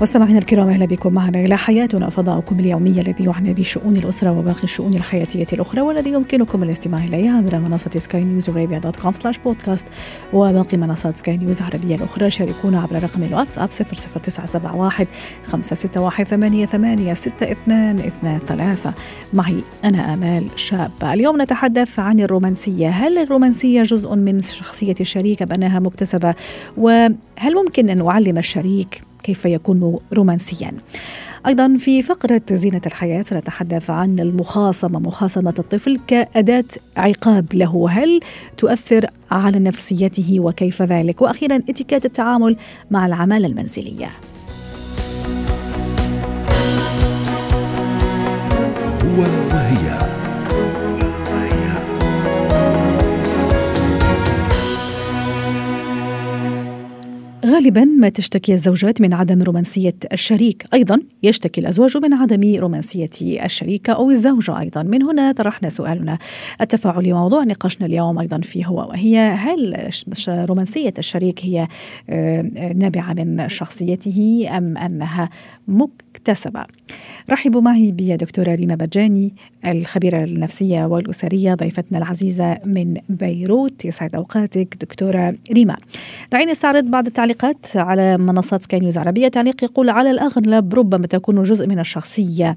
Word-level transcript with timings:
مستمعينا 0.00 0.38
الكرام 0.38 0.68
أهلا 0.68 0.86
بكم 0.86 1.12
معنا 1.12 1.40
إلى 1.40 1.56
حياتنا 1.56 2.10
فضاؤكم 2.10 2.60
اليومي 2.60 2.90
الذي 2.90 3.24
يعنى 3.24 3.52
بشؤون 3.52 3.96
الأسرة 3.96 4.38
وباقي 4.38 4.64
الشؤون 4.64 4.94
الحياتية 4.94 5.46
الأخرى 5.52 5.80
والذي 5.80 6.12
يمكنكم 6.12 6.62
الاستماع 6.62 7.04
اليه 7.04 7.30
عبر 7.30 7.58
منصة 7.58 7.90
سكاي 7.96 8.24
نيوز 8.24 8.50
Arabia 8.50 8.78
dot 8.78 8.96
com 8.96 9.12
slash 9.12 9.38
podcast 9.38 9.86
وباقي 10.32 10.78
منصات 10.78 11.18
سكاي 11.18 11.36
نيوز 11.36 11.58
العربية 11.58 11.94
الأخرى. 11.94 12.30
شاركونا 12.30 12.80
عبر 12.80 13.02
رقم 13.02 13.22
الواتساب 13.22 13.68
00971 13.70 15.06
561 15.44 16.24
88 16.24 17.14
6223 17.14 18.94
معي 19.32 19.62
أنا 19.84 20.14
آمال 20.14 20.46
شابة. 20.56 21.12
اليوم 21.12 21.42
نتحدث 21.42 21.98
عن 21.98 22.20
الرومانسية. 22.20 22.88
هل 22.88 23.18
الرومانسية 23.18 23.82
جزء 23.82 24.16
من 24.16 24.42
شخصية 24.42 24.94
الشريك 25.00 25.42
ام 25.42 25.52
انها 25.52 25.78
مكتسبة؟ 25.78 26.34
وهل 26.76 27.54
ممكن 27.54 27.90
أن 27.90 28.06
أعلم 28.06 28.38
الشريك 28.38 29.02
كيف 29.26 29.44
يكون 29.44 29.98
رومانسيا. 30.12 30.72
أيضا 31.46 31.76
في 31.78 32.02
فقرة 32.02 32.42
زينة 32.52 32.80
الحياة 32.86 33.22
سنتحدث 33.22 33.90
عن 33.90 34.18
المخاصمة 34.20 34.98
مخاصمة 34.98 35.54
الطفل 35.58 36.00
كأداة 36.06 36.64
عقاب 36.96 37.54
له. 37.54 37.88
هل 37.90 38.20
تؤثر 38.56 39.06
على 39.30 39.58
نفسيته 39.58 40.40
وكيف 40.40 40.82
ذلك؟ 40.82 41.22
وأخيرا 41.22 41.56
اتيكيت 41.56 42.04
التعامل 42.04 42.56
مع 42.90 43.06
العماله 43.06 43.46
المنزلية. 43.46 44.10
هو 49.04 49.24
غالبا 57.46 57.84
ما 57.84 58.08
تشتكي 58.08 58.52
الزوجات 58.52 59.00
من 59.00 59.14
عدم 59.14 59.42
رومانسية 59.42 59.94
الشريك. 60.12 60.66
أيضا 60.74 61.00
يشتكي 61.22 61.60
الأزواج 61.60 61.96
من 61.96 62.14
عدم 62.14 62.54
رومانسية 62.54 63.10
الشريكة 63.22 63.92
أو 63.92 64.10
الزوجة. 64.10 64.60
أيضا 64.60 64.82
من 64.82 65.02
هنا 65.02 65.32
طرحنا 65.32 65.68
سؤالنا. 65.68 66.18
التفاعلي 66.60 67.12
موضوع 67.12 67.44
نقاشنا 67.44 67.86
اليوم 67.86 68.18
أيضا 68.18 68.40
في 68.40 68.66
هو 68.66 68.88
وهي 68.88 69.18
هل 69.18 69.90
رومانسية 70.28 70.94
الشريك 70.98 71.44
هي 71.44 71.68
آه، 72.10 72.72
نابعة 72.76 73.12
من 73.12 73.48
شخصيته 73.48 74.48
أم 74.56 74.78
أنها 74.78 75.30
مكتسبة 76.26 76.64
رحبوا 77.30 77.60
معي 77.60 77.92
بدكتورة 77.92 78.54
ريما 78.54 78.74
بجاني 78.74 79.34
الخبيرة 79.66 80.24
النفسية 80.24 80.84
والأسرية 80.84 81.54
ضيفتنا 81.54 81.98
العزيزة 81.98 82.58
من 82.64 82.94
بيروت. 83.08 83.84
يسعد 83.84 84.14
أوقاتك 84.14 84.76
دكتورة 84.80 85.34
ريما. 85.52 85.76
دعيني 86.32 86.52
استعرض 86.52 86.84
بعض 86.84 87.06
التعليقات 87.06 87.76
على 87.76 88.16
منصات 88.18 88.62
سكاي 88.62 88.80
نيوز 88.80 88.98
عربية. 88.98 89.28
تعليق 89.28 89.64
يقول 89.64 89.90
على 89.90 90.10
الأغلب 90.10 90.74
ربما 90.74 91.06
تكون 91.06 91.42
جزء 91.42 91.66
من 91.66 91.78
الشخصية 91.78 92.56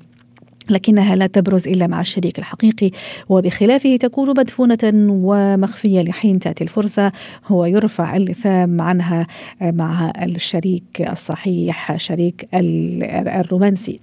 لكنها 0.72 1.16
لا 1.16 1.28
تبرز 1.28 1.68
إلا 1.68 1.88
مع 1.88 2.02
الشريك 2.02 2.40
الحقيقي 2.40 2.92
وبخلافه 3.30 3.96
تكون 3.96 4.30
مدفونة 4.30 4.78
ومخفية 5.10 6.02
لحين 6.02 6.40
تأتي 6.40 6.64
الفرصة 6.64 7.12
هو 7.48 7.66
يرفع 7.66 8.16
اللثام 8.16 8.82
عنها 8.82 9.28
مع 9.62 10.12
الشريك 10.22 10.84
الصحيح 11.12 11.98
شريك 11.98 12.48
ال- 12.54 13.04
الرومانسي. 13.28 14.00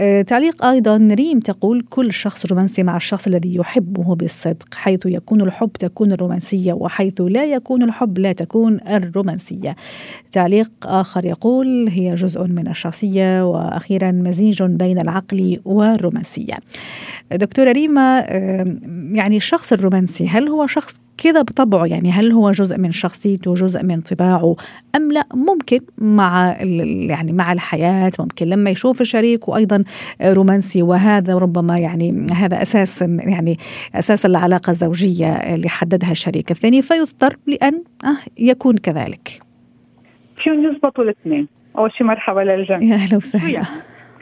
آه، 0.00 0.22
تعليق 0.22 0.64
أيضا 0.64 0.96
ريم 0.96 1.40
تقول 1.40 1.86
كل 1.90 2.12
شخص 2.12 2.46
رومانسي 2.46 2.82
مع 2.82 2.96
الشخص 2.96 3.26
الذي 3.26 3.54
يحبه 3.54 4.14
بالصدق 4.14 4.74
حيث 4.74 5.00
يكون 5.06 5.40
الحب 5.40 5.72
تكون 5.72 6.12
الرومانسية 6.12 6.72
وحيث 6.72 7.20
لا 7.20 7.44
يكون 7.44 7.82
الحب 7.82 8.18
لا 8.18 8.32
تكون 8.32 8.80
الرومانسية. 8.88 9.76
تعليق 10.32 10.70
آخر 10.84 11.24
يقول 11.24 11.88
هي 11.88 12.14
جزء 12.14 12.44
من 12.44 12.68
الشخصية 12.68 13.44
وأخيرا 13.50 14.10
مزيج 14.10 14.62
بين 14.62 14.98
العقل 14.98 15.60
والرومانسية. 15.64 16.54
دكتورة 17.32 17.72
ريما 17.72 18.20
يعني 19.12 19.36
الشخص 19.36 19.72
الرومانسي 19.72 20.28
هل 20.28 20.48
هو 20.48 20.66
شخص 20.66 21.00
كذا 21.18 21.42
بطبعه. 21.42 21.86
يعني 21.86 22.10
هل 22.10 22.32
هو 22.32 22.50
جزء 22.50 22.78
من 22.78 22.90
شخصيته 22.90 23.54
جزء 23.54 23.84
من 23.84 24.00
طباعه؟ 24.00 24.56
أم 24.96 25.12
لا؟ 25.12 25.24
ممكن 25.34 25.80
مع 25.98 26.56
يعني 27.08 27.32
مع 27.32 27.52
الحياة 27.52 28.12
ممكن. 28.18 28.46
لما 28.46 28.70
يشوف 28.70 29.00
الشريك 29.00 29.48
وأيضا 29.48 29.84
رومانسي 30.22 30.82
وهذا 30.82 31.38
ربما 31.38 31.78
يعني 31.78 32.26
هذا 32.32 32.62
أساس 32.62 33.02
يعني 33.02 33.58
أساس 33.94 34.26
العلاقة 34.26 34.70
الزوجية 34.70 35.32
اللي 35.32 35.68
حددها 35.68 36.10
الشريك 36.10 36.50
الثاني 36.50 36.82
فيضطر 36.82 37.36
لأن 37.46 37.82
آه 38.04 38.16
يكون 38.38 38.76
كذلك. 38.76 39.42
فيهم 40.36 40.72
يزبطوا 40.72 41.04
الاثنين؟ 41.04 41.48
أول 41.78 41.92
شيء 41.92 42.06
مرحبا 42.06 42.40
للجميع. 42.40 43.06
شو 43.06 43.16
وسهلا؟ 43.16 43.62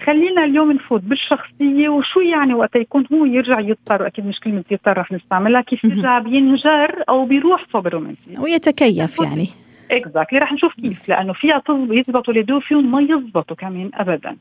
خلينا 0.06 0.44
اليوم 0.44 0.72
نفوت 0.72 1.00
بالشخصية 1.02 1.88
وشو 1.88 2.20
يعني 2.20 2.54
وقت 2.54 2.76
يكون 2.76 3.04
هو 3.12 3.24
يرجع 3.24 3.60
يضطر 3.60 4.02
واكيد 4.02 4.26
مش 4.26 4.40
كلمة 4.40 4.64
يضطر 4.70 4.98
رح 4.98 5.12
نستعملها 5.12 5.60
كيف. 5.60 5.84
يرجع 5.84 6.18
بينجر 6.18 7.04
أو 7.08 7.24
بيروح 7.24 7.64
صوب 7.72 7.86
الرومانسيه 7.86 8.38
ويتكيف 8.38 9.20
يعني. 9.20 9.48
exactly 9.90 10.38
رح 10.38 10.52
نشوف 10.52 10.74
كيف 10.74 11.08
لأنه 11.08 11.32
فيها 11.32 11.62
يزبطوا 11.68 12.32
اليدو 12.32 12.60
فيهم 12.60 12.90
ما 12.90 13.00
يزبطوا 13.00 13.56
كمان 13.56 13.90
ابدا. 13.94 14.36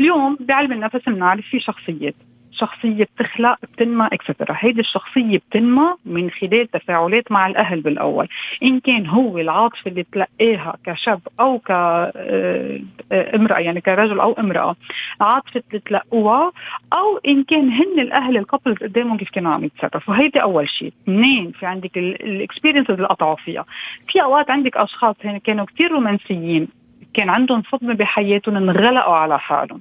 اليوم 0.00 0.36
بعلم 0.40 0.72
النفس 0.72 1.00
بنعرف 1.06 1.44
في 1.46 1.60
شخصيات. 1.60 2.14
شخصية 2.52 3.04
بتخلق 3.04 3.56
بتنمى 3.62 4.08
extra 4.12 4.56
هيدي 4.58 4.80
الشخصية 4.80 5.38
بتنمى 5.38 5.94
من 6.04 6.30
خلال 6.30 6.70
تفاعلات 6.70 7.32
مع 7.32 7.46
الأهل 7.46 7.80
بالأول. 7.80 8.28
إن 8.62 8.80
كان 8.80 9.06
هو 9.06 9.38
العاطفة 9.38 9.90
اللي 9.90 10.02
تلقاها 10.02 10.76
كشاب 10.84 11.20
أو 11.40 11.58
كامرأة 11.58 13.58
يعني 13.58 13.80
كرجل 13.80 14.20
أو 14.20 14.32
امرأة 14.32 14.76
عاطفة 15.20 15.62
اللي 15.68 15.80
تلقوها 15.80 16.52
أو 16.92 17.16
إن 17.28 17.44
كان 17.44 17.70
هن 17.70 18.00
الأهل 18.00 18.36
ال 18.36 18.41
couples 18.41 18.76
قدامهم 18.76 19.16
كيف 19.16 19.30
كانوا 19.30 19.52
عم 19.52 19.64
يتصرفوا. 19.64 20.14
هيدي 20.14 20.42
أول 20.42 20.68
شيء 20.68 20.92
اثنين 21.04 21.52
في 21.52 21.66
عندك 21.66 21.98
ال 21.98 22.06
experiences 22.06 22.90
اللي 22.90 23.06
قطعوا 23.06 23.36
فيها 23.36 23.64
في 24.08 24.22
أوقات 24.22 24.50
عندك 24.50 24.76
أشخاص 24.76 25.16
هن 25.24 25.38
كانوا 25.38 25.64
كتير 25.64 25.92
رومانسيين. 25.92 26.68
كان 27.14 27.28
عندهم 27.28 27.62
صدمة 27.72 27.94
بحياتهم 27.94 28.56
انغلقوا 28.56 29.14
على 29.14 29.38
حالهم. 29.38 29.80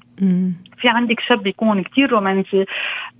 في 0.77 0.89
عندك 0.89 1.19
شاب 1.19 1.47
يكون 1.47 1.83
كتير 1.83 2.11
رومانسي 2.11 2.65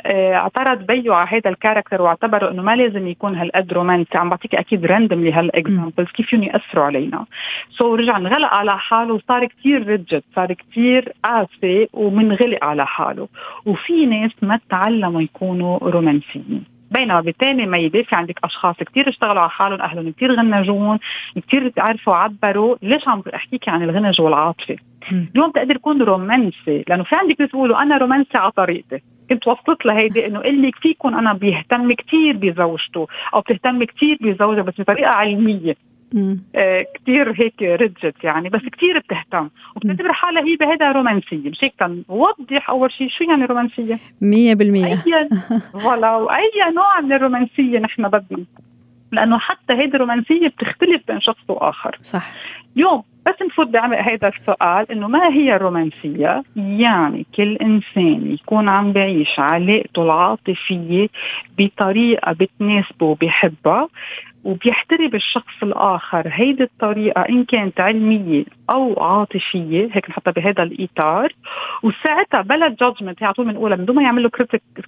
آه، 0.06 0.34
اعترض 0.34 0.86
بيه 0.86 1.14
على 1.14 1.30
هذا 1.30 1.50
ال 1.50 1.55
character 1.55 2.02
واعتبروا 2.02 2.52
إنه 2.52 2.62
ما 2.62 2.76
لازم 2.76 3.08
يكون 3.08 3.36
هالقد 3.36 3.74
رومانسي. 3.74 4.18
عم 4.18 4.30
بعطيك 4.30 4.56
أكيد 4.56 4.86
random 4.86 5.28
هال 5.28 5.44
examples 5.44 6.08
كيف 6.08 6.28
فيهم 6.28 6.44
يأثروا 6.44 6.86
علينا. 6.86 7.26
so 7.70 8.00
رجع 8.00 8.18
انغلق 8.18 8.54
على 8.54 8.78
حاله 8.78 9.14
وصار 9.14 9.46
كتير 9.46 9.88
rigid 9.88 10.24
صار 10.36 10.54
كتير 10.54 11.14
قاسي 11.24 11.90
ومنغلق 11.94 12.64
على 12.64 12.86
حاله. 12.86 13.28
وفي 13.66 14.06
ناس 14.06 14.32
ما 14.42 14.60
تعلموا 14.70 15.22
يكونوا 15.22 15.78
رومانسيين. 15.78 16.79
بينما 16.92 17.22
بالتاني 17.22 17.66
ميلة 17.66 18.04
في 18.04 18.16
عندك 18.16 18.40
أشخاص 18.44 18.76
كتير 18.76 19.10
اشتغلوا 19.10 19.42
على 19.42 19.50
حالهم 19.50 19.82
أهلهم 19.82 20.12
كتير 20.12 20.32
غنجون 20.32 21.00
كتير 21.36 21.74
عرفوا 21.78 22.16
عبروا 22.16 22.76
ليش 22.82 23.08
عم 23.08 23.24
أحكيك 23.36 23.70
عن 23.70 23.84
الغنج 23.84 24.22
والعاطفة. 24.22 24.76
اليوم 25.36 25.52
تقدر 25.52 25.76
تكون 25.76 26.02
رومانسي 26.02 26.84
لأنه 26.88 27.04
في 27.04 27.16
عندك 27.16 27.42
ناس 27.42 27.50
بيقولوا 27.52 27.82
أنا 27.82 27.98
رومانسي 27.98 28.38
على 28.38 28.52
طريقتي 28.52 29.02
كنت 29.30 29.48
وصلت 29.48 29.86
لهيدي 29.86 30.26
إنه 30.26 30.40
قال 30.40 30.62
لك 30.62 30.76
في 30.76 30.90
يكون 30.90 31.14
أنا 31.14 31.34
بيهتم 31.34 31.94
كتير 31.94 32.38
بزوجته 32.38 33.08
أو 33.34 33.42
بتهتم 33.42 33.84
كتير 33.84 34.18
بزوجها 34.22 34.62
بس 34.62 34.74
بطريقة 34.82 35.10
علمية. 35.10 35.76
آه 36.56 36.86
كتير 36.96 37.32
هيك 37.32 37.62
ريجت 37.62 38.24
يعني 38.24 38.50
بس 38.50 38.62
كتير 38.62 39.00
بتهتم. 39.00 39.50
وبتعتبر 39.76 40.14
حالها 40.14 40.44
هي 40.44 40.56
بهذا 40.56 40.92
رومانسية 40.92 41.50
مش 41.50 41.64
هيك 41.64 41.74
تنوضح 41.80 42.70
أول 42.70 42.92
شيء 42.92 43.10
شو 43.10 43.24
يعني 43.24 43.46
رومانسية؟ 43.46 44.00
مية 44.22 44.54
بالمية. 44.54 44.86
أي 44.86 45.30
ولا 45.88 46.16
وأي 46.16 46.52
نوع 46.76 47.02
من 47.02 47.14
الرومانسية 47.14 47.80
نحن 47.80 48.08
بدنا. 48.08 48.46
لأنه 49.12 49.38
حتى 49.38 49.74
هيدي 49.74 49.96
الرومانسية 49.96 50.48
بتختلف 50.48 51.02
بين 51.08 51.22
شخص 51.22 51.44
وآخر. 51.48 51.98
صح. 52.02 52.32
اليوم 52.76 53.04
بس 53.26 53.36
نفوت 53.42 53.68
بعمق 53.68 53.98
هذا 53.98 54.28
السؤال 54.28 54.92
إنه 54.92 55.08
ما 55.08 55.28
هي 55.28 55.56
الرومانسية؟ 55.56 56.44
يعني 56.56 57.26
كل 57.36 57.56
إنسان 57.56 58.32
يكون 58.32 58.70
عم 58.70 58.92
بعيش 58.92 59.40
علاقته 59.40 60.04
العاطفية 60.04 61.08
بطريقة 61.58 62.32
بتناسبه 62.32 63.06
وبيحبها 63.06 63.88
وبيحترم 64.44 65.16
الشخص 65.16 65.64
الآخر. 65.64 66.24
هيدي 66.26 66.64
الطريقة 66.64 67.22
إن 67.22 67.44
كانت 67.44 67.80
علمية 67.80 68.46
أو 68.70 69.04
عاطفية 69.04 69.90
هيك 69.92 70.10
نحطها 70.10 70.32
بهذا 70.32 70.64
الإطار. 70.64 71.34
وساعتها 71.84 72.42
بلا 72.42 72.70
judgment 72.70 73.24
هي 73.24 73.26
على 73.26 73.34
طول 73.34 73.46
بنقولها 73.46 73.78
من 73.78 73.86
دون 73.86 73.96
ما 73.96 74.04
يعملوا 74.04 74.30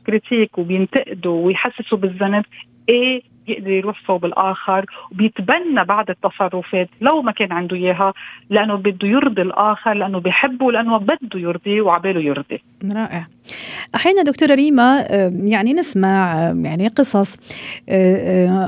critique 0.07 0.57
وبينتقدوا 0.57 1.45
ويحسسوا 1.45 1.97
بالذنب 1.97 2.45
إيه 2.89 3.21
بيقدر 3.47 3.69
يروح 3.69 4.01
صوب 4.07 4.25
الآخر. 4.25 4.85
وبيتبنى 5.11 5.83
بعض 5.85 6.09
التصرفات 6.09 6.89
لو 7.01 7.21
ما 7.21 7.31
كان 7.31 7.51
عنده 7.51 7.75
إياها 7.75 8.13
لأنه 8.49 8.75
بده 8.75 9.07
يرضي 9.07 9.41
الآخر 9.41 9.93
لأنه 9.93 10.19
بيحبه 10.19 10.71
لأنه 10.71 10.97
بده 10.97 11.39
يرضيه 11.39 11.81
وعباله 11.81 12.21
يرضي. 12.21 12.63
رائع. 12.95 13.27
أحيانا 13.95 14.23
دكتورة 14.23 14.55
ريما 14.55 15.05
يعني 15.43 15.73
نسمع 15.73 16.35
يعني 16.63 16.87
قصص 16.87 17.35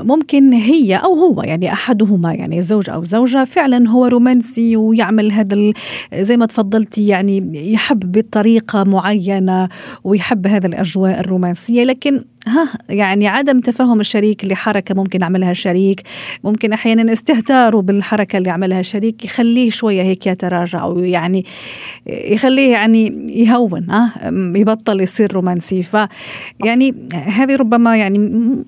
ممكن 0.04 0.52
هي 0.52 0.96
أو 0.96 1.14
هو 1.14 1.42
يعني 1.42 1.72
أحدهما 1.72 2.34
يعني 2.34 2.58
الزوج 2.58 2.90
أو 2.90 3.00
الزوجه 3.00 3.44
فعلا 3.44 3.88
هو 3.88 4.06
رومانسي 4.06 4.76
ويعمل 4.76 5.32
هذا 5.32 5.72
زي 6.14 6.36
ما 6.36 6.46
تفضلتي 6.46 7.06
يعني 7.06 7.72
يحب 7.72 8.12
بطريقة 8.12 8.84
معينة 8.84 9.68
ويحب 10.04 10.46
هذا 10.46 10.66
الأجواء 10.66 11.20
الرومانسية. 11.20 11.84
لكن 11.84 12.24
ها 12.46 12.68
يعني 12.88 13.28
عدم 13.28 13.60
تفهم 13.60 14.00
الشريك 14.00 14.44
لحركة 14.44 14.94
ممكن 14.94 15.22
عملها 15.22 15.50
الشريك 15.50 16.02
ممكن 16.44 16.72
أحيانا 16.72 17.12
استهتاره 17.12 17.80
بالحركة 17.80 18.36
اللي 18.36 18.50
عملها 18.50 18.80
الشريك 18.80 19.24
يخليه 19.24 19.70
شوية 19.70 20.02
هيك 20.02 20.26
يتراجع 20.26 20.82
أو 20.82 20.98
يعني 20.98 21.44
يخليه 22.06 22.72
يعني 22.72 23.26
يهون 23.30 23.90
ها 23.90 24.12
يبطل 24.56 25.00
يصير 25.04 25.32
رومانسي. 25.32 25.82
ف 25.82 25.96
يعني 26.64 27.08
هذه 27.14 27.56
ربما 27.56 27.96
يعني 27.96 28.18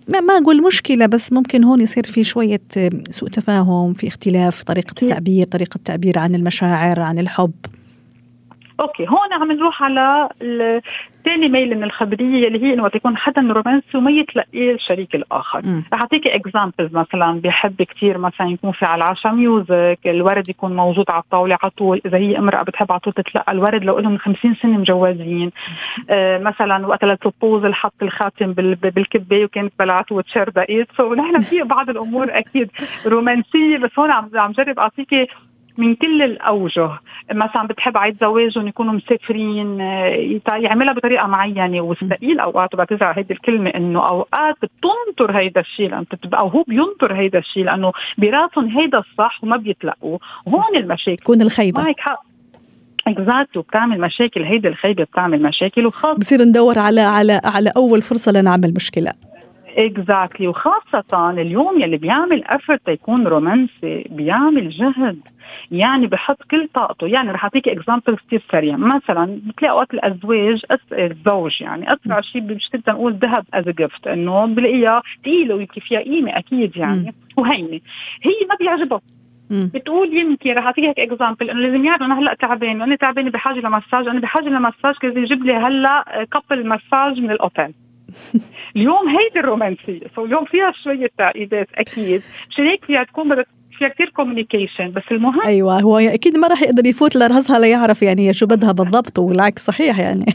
ما 0.09 0.39
أقول 0.43 0.63
مشكلة 0.63 1.07
بس 1.07 1.33
ممكن 1.33 1.65
هون 1.65 1.81
يصير 1.81 2.07
في 2.07 2.25
شوية 2.25 2.63
سوء 3.11 3.29
تفاهم 3.29 3.95
في 3.95 4.09
اختلاف 4.09 4.57
في 4.57 4.65
طريقة 4.65 4.95
التعبير 5.03 5.47
طريقة 5.47 5.77
التعبير 5.77 6.19
عن 6.19 6.35
المشاعر 6.35 7.01
عن 7.01 7.19
الحب. 7.19 7.53
okay 8.81 9.07
هون 9.09 9.33
عم 9.33 9.53
نروح 9.53 9.83
على 9.83 10.29
ثاني 11.25 11.49
ميل 11.49 11.77
من 11.77 11.85
الخبرية 11.85 12.49
اللي 12.49 12.63
هي 12.63 12.75
إنه 12.75 12.83
وقت 12.83 12.95
يكون 12.95 13.17
حدا 13.17 13.41
رومانسي 13.53 13.99
وما 13.99 14.11
يتلقيه 14.11 14.75
الشريك 14.75 15.15
الآخر. 15.15 15.59
رح 15.93 16.01
اعطيك 16.01 16.27
examples 16.27 16.95
مثلا 16.95 17.41
بحب 17.41 17.83
كثير 17.83 18.19
مثلا 18.19 18.49
يكون 18.49 18.73
في 18.73 18.85
على 18.85 19.05
العشاء 19.05 19.33
music 19.33 19.99
الورد 20.07 20.49
يكون 20.49 20.77
موجود 20.77 21.11
على 21.11 21.23
الطاولة 21.23 21.59
على 21.63 21.71
طول. 21.71 22.01
إذا 22.07 22.19
هي 22.19 22.39
امرأة 22.39 22.63
بتحب 22.63 22.93
على 22.93 23.01
طول 23.01 23.13
تتلقى 23.13 23.53
الورد 23.53 23.85
لو 23.85 23.99
لهم 23.99 24.19
50 24.19 24.55
سنة 24.55 24.79
مجوزين. 24.79 25.51
آه 26.11 26.39
مثلا 26.39 26.87
وقت 26.87 27.05
البروبوزل 27.05 27.75
حط 27.75 28.03
الخاتم 28.03 28.53
بالكبة 28.53 29.45
وكانت 29.45 29.73
بلعته 29.79 30.15
وتشر 30.15 30.49
دقيت 30.49 30.89
سو 30.97 31.15
نحن 31.15 31.39
في 31.39 31.63
بعض 31.63 31.91
الأمور 31.91 32.27
أكيد 32.31 32.71
رومانسية 33.07 33.79
بس 33.79 33.91
هون 33.99 34.11
عم 34.11 34.31
عم 34.35 34.53
جرب 34.53 34.79
أعطيكي 34.79 35.27
من 35.79 35.95
كل 35.95 36.23
الأوجه. 36.23 36.91
مثلا 37.33 37.67
بتحب 37.67 37.97
عيد 37.97 38.17
زواجهم 38.21 38.69
يكونوا 38.69 38.93
مسافرين 38.93 39.81
آه، 39.81 40.41
يعملها 40.49 40.93
بطريقة 40.93 41.27
معينة 41.27 41.81
والثقيل 41.81 42.41
أوقات 42.41 42.75
وبعتذر 42.75 43.05
على 43.05 43.19
هيدي 43.19 43.35
الكلمة 43.35 43.71
إنه 43.71 44.09
أوقات 44.09 44.57
بتنطر 44.63 45.39
هيدا 45.39 45.61
الشيء 45.61 46.05
أو 46.35 46.49
هو 46.49 46.63
بينطر 46.63 47.15
هيدا 47.15 47.39
الشيء 47.39 47.65
لأنه 47.65 47.93
براسهم 48.19 48.69
هيدا 48.69 48.99
الصح 48.99 49.45
وما 49.45 49.57
بيتلقوا. 49.57 50.19
هون 50.49 50.77
المشاكل. 50.77 51.23
تكون 51.23 51.43
الخيبة. 51.43 51.83
معك 51.83 52.01
حق. 52.01 52.23
exactly 53.07 53.61
وبتعمل 53.61 54.01
مشاكل. 54.01 54.43
هيدي 54.43 54.69
الخيبة 54.69 55.05
بتعمل 55.05 55.43
مشاكل 55.43 55.87
وخاصه 55.87 56.19
بصير 56.19 56.43
ندور 56.43 56.79
على 56.79 57.01
على 57.01 57.41
على 57.45 57.73
أول 57.77 58.03
فرصة 58.03 58.33
لنعمل 58.33 58.75
مشكلة. 58.77 59.13
exactly 59.77 60.49
وخاصة 60.49 61.31
اليوم 61.31 61.81
يلي 61.81 61.97
بيعمل 61.97 62.45
effort 62.45 62.89
يكون 62.89 63.27
رومانسي 63.27 64.05
بيعمل 64.11 64.69
جهد. 64.69 65.21
يعني 65.71 66.07
بحط 66.07 66.43
كل 66.51 66.69
طاقته. 66.75 67.07
يعني 67.07 67.31
رح 67.31 67.45
أعطيك 67.45 67.69
example 67.69 68.17
كثير 68.17 68.43
سريع. 68.53 68.77
مثلا 68.77 69.41
بتلاقي 69.47 69.73
اوقات 69.73 69.95
الأزواج 69.95 70.63
الزوج 70.93 71.63
يعني 71.63 71.93
أسرع 71.93 72.21
شيء 72.21 72.41
بنشتري 72.41 72.83
نقول 72.89 73.13
ذهب 73.15 73.45
as 73.55 73.69
gift 73.69 74.07
إنه 74.07 74.47
بلاقيها 74.47 75.03
ثقيله 75.23 75.55
ويمكن 75.55 75.81
فيها 75.81 76.01
قيمة 76.01 76.39
أكيد 76.39 76.77
يعني. 76.77 77.15
وهينة. 77.37 77.81
هي 78.23 78.47
ما 78.49 78.55
بيعجبها. 78.61 79.01
بتقول 79.51 80.17
يمكن 80.17 80.53
رح 80.53 80.65
أعطيك 80.67 80.85
هيك 80.85 81.01
example 81.01 81.51
إنه 81.51 81.61
لازم 81.61 81.85
يعرف 81.85 82.03
أنا 82.03 82.19
هلأ 82.19 82.35
تعبان 82.35 82.83
أنا 82.83 82.97
تعبانة 82.97 83.31
بحاجة 83.31 83.61
لمساج. 83.61 84.09
أنا 84.09 84.21
بحاجة 84.21 84.49
لمساج 84.49 84.95
لازم 85.03 85.23
يجيب 85.23 85.45
لي 85.45 85.55
هلأ 85.55 86.27
couple 86.33 86.69
massage 86.69 87.21
من 87.21 87.31
الأوتيل. 87.31 87.75
اليوم 88.77 89.09
هيدي 89.09 89.41
الرومانسية. 89.41 90.01
so 90.17 90.25
اليوم 90.25 90.45
فيها 90.45 90.73
شوية 90.85 91.11
تعقيدات 91.19 91.69
أكيد. 91.75 92.23
مشان 92.51 92.67
هيك 92.67 92.85
فيها 92.85 93.05
تكون 93.05 93.29
بدك 93.29 93.47
فيها 93.79 93.89
كثير 93.89 94.09
communication 94.09 94.91
بس 94.91 95.03
المهم 95.11 95.41
أيوه 95.47 95.81
هو 95.81 95.99
أكيد 95.99 96.39
ما 96.39 96.49
راح 96.49 96.63
يقدر 96.63 96.87
يفوت 96.87 97.17
لراسها 97.17 97.59
ليعرف 97.59 98.03
يعني 98.03 98.33
شو 98.33 98.47
بدها 98.47 98.73
بالضبط 98.73 99.19
والعكس 99.19 99.67
صحيح 99.67 99.99
يعني. 99.99 100.27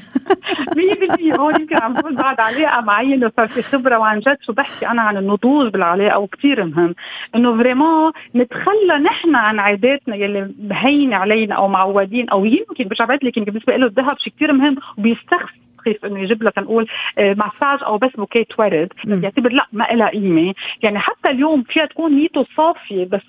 100% 1.31 1.39
هون 1.39 1.53
يمكن 1.61 1.75
عم 1.81 1.93
بقول 1.93 2.15
بعد 2.15 2.39
علاقة 2.39 2.81
معينة 2.81 3.27
وصار 3.27 3.47
في 3.47 3.61
خبرة 3.61 3.97
وعن 3.97 4.19
جد 4.19 4.37
شو 4.41 4.53
بحكي 4.53 4.87
أنا 4.87 5.01
عن 5.01 5.17
النضوج 5.17 5.71
بالعلاقة 5.71 6.19
وكثير 6.19 6.65
مهم 6.65 6.95
إنه 7.35 7.57
vraiment 7.57 8.11
نتخلى 8.35 8.97
نحن 9.03 9.35
عن 9.35 9.59
عاداتنا 9.59 10.15
يلي 10.15 10.51
مهينة 10.59 11.15
علينا 11.15 11.55
أو 11.55 11.67
معودين 11.67 12.29
أو 12.29 12.45
يمكن 12.45 12.87
مش 12.91 13.01
عم 13.01 13.23
لك 13.23 13.39
بالنسبة 13.39 13.75
له 13.75 13.87
الذهب 13.87 14.17
شيء 14.19 14.33
كثير 14.33 14.53
مهم 14.53 14.75
وبيستخف 14.97 15.49
تخيف 15.81 16.05
إنه 16.05 16.19
يجيب 16.19 16.43
لك 16.43 16.57
نقول 16.57 16.87
آه، 17.17 17.33
مساج 17.33 17.83
أو 17.83 17.97
بس 17.97 18.11
bouquet 18.17 18.59
ورد 18.59 18.93
يعتبر 19.05 19.51
لا 19.51 19.67
ما 19.73 19.83
لها 19.83 20.09
قيمة. 20.09 20.53
يعني 20.83 20.99
حتى 20.99 21.29
اليوم 21.29 21.63
فيها 21.63 21.85
تكون 21.85 22.15
نيته 22.15 22.45
صافية 22.57 23.05
بس 23.05 23.21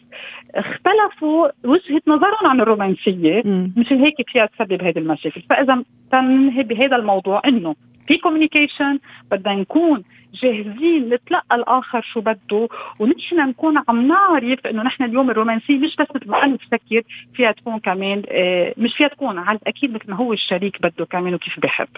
اختلفوا 0.54 1.49
وجهة 1.64 2.02
نظرهم 2.06 2.46
عن 2.46 2.60
الرومانسية. 2.60 3.43
مش 3.76 3.93
هيك 3.93 4.14
فيها 4.28 4.46
تسبب 4.46 4.82
هذه 4.82 4.99
المشاكل. 4.99 5.43
فإذا 5.50 5.84
تنهي 6.12 6.62
بهذا 6.62 6.96
الموضوع 6.96 7.43
إنه 7.46 7.75
في 8.06 8.19
communication 8.19 8.99
بدنا 9.31 9.54
نكون 9.54 10.02
جاهزين 10.34 11.08
نتلقى 11.08 11.56
الآخر 11.56 12.02
شو 12.12 12.20
بده 12.20 12.69
ونحن 12.99 13.37
نكون 13.49 13.82
عم 13.88 14.06
نعرف 14.06 14.67
إنه 14.67 14.82
نحن 14.82 15.05
اليوم 15.05 15.31
الرومانسيه 15.31 15.79
مش 15.79 15.96
بس 15.96 16.06
مثل 16.14 16.31
ما 16.31 16.44
أنا 16.44 16.56
بفكر 16.56 17.02
فيها 17.34 17.52
تكون 17.52 17.79
كمان 17.79 18.23
آه، 18.29 18.75
مش 18.79 18.94
فيها 18.96 19.08
تكون 19.08 19.38
على 19.38 19.58
أكيد 19.67 19.94
مثل 19.94 20.11
ما 20.11 20.17
هو 20.17 20.32
الشريك 20.32 20.82
بده 20.82 21.05
كمان 21.05 21.34
وكيف 21.34 21.61
بحب. 21.61 21.88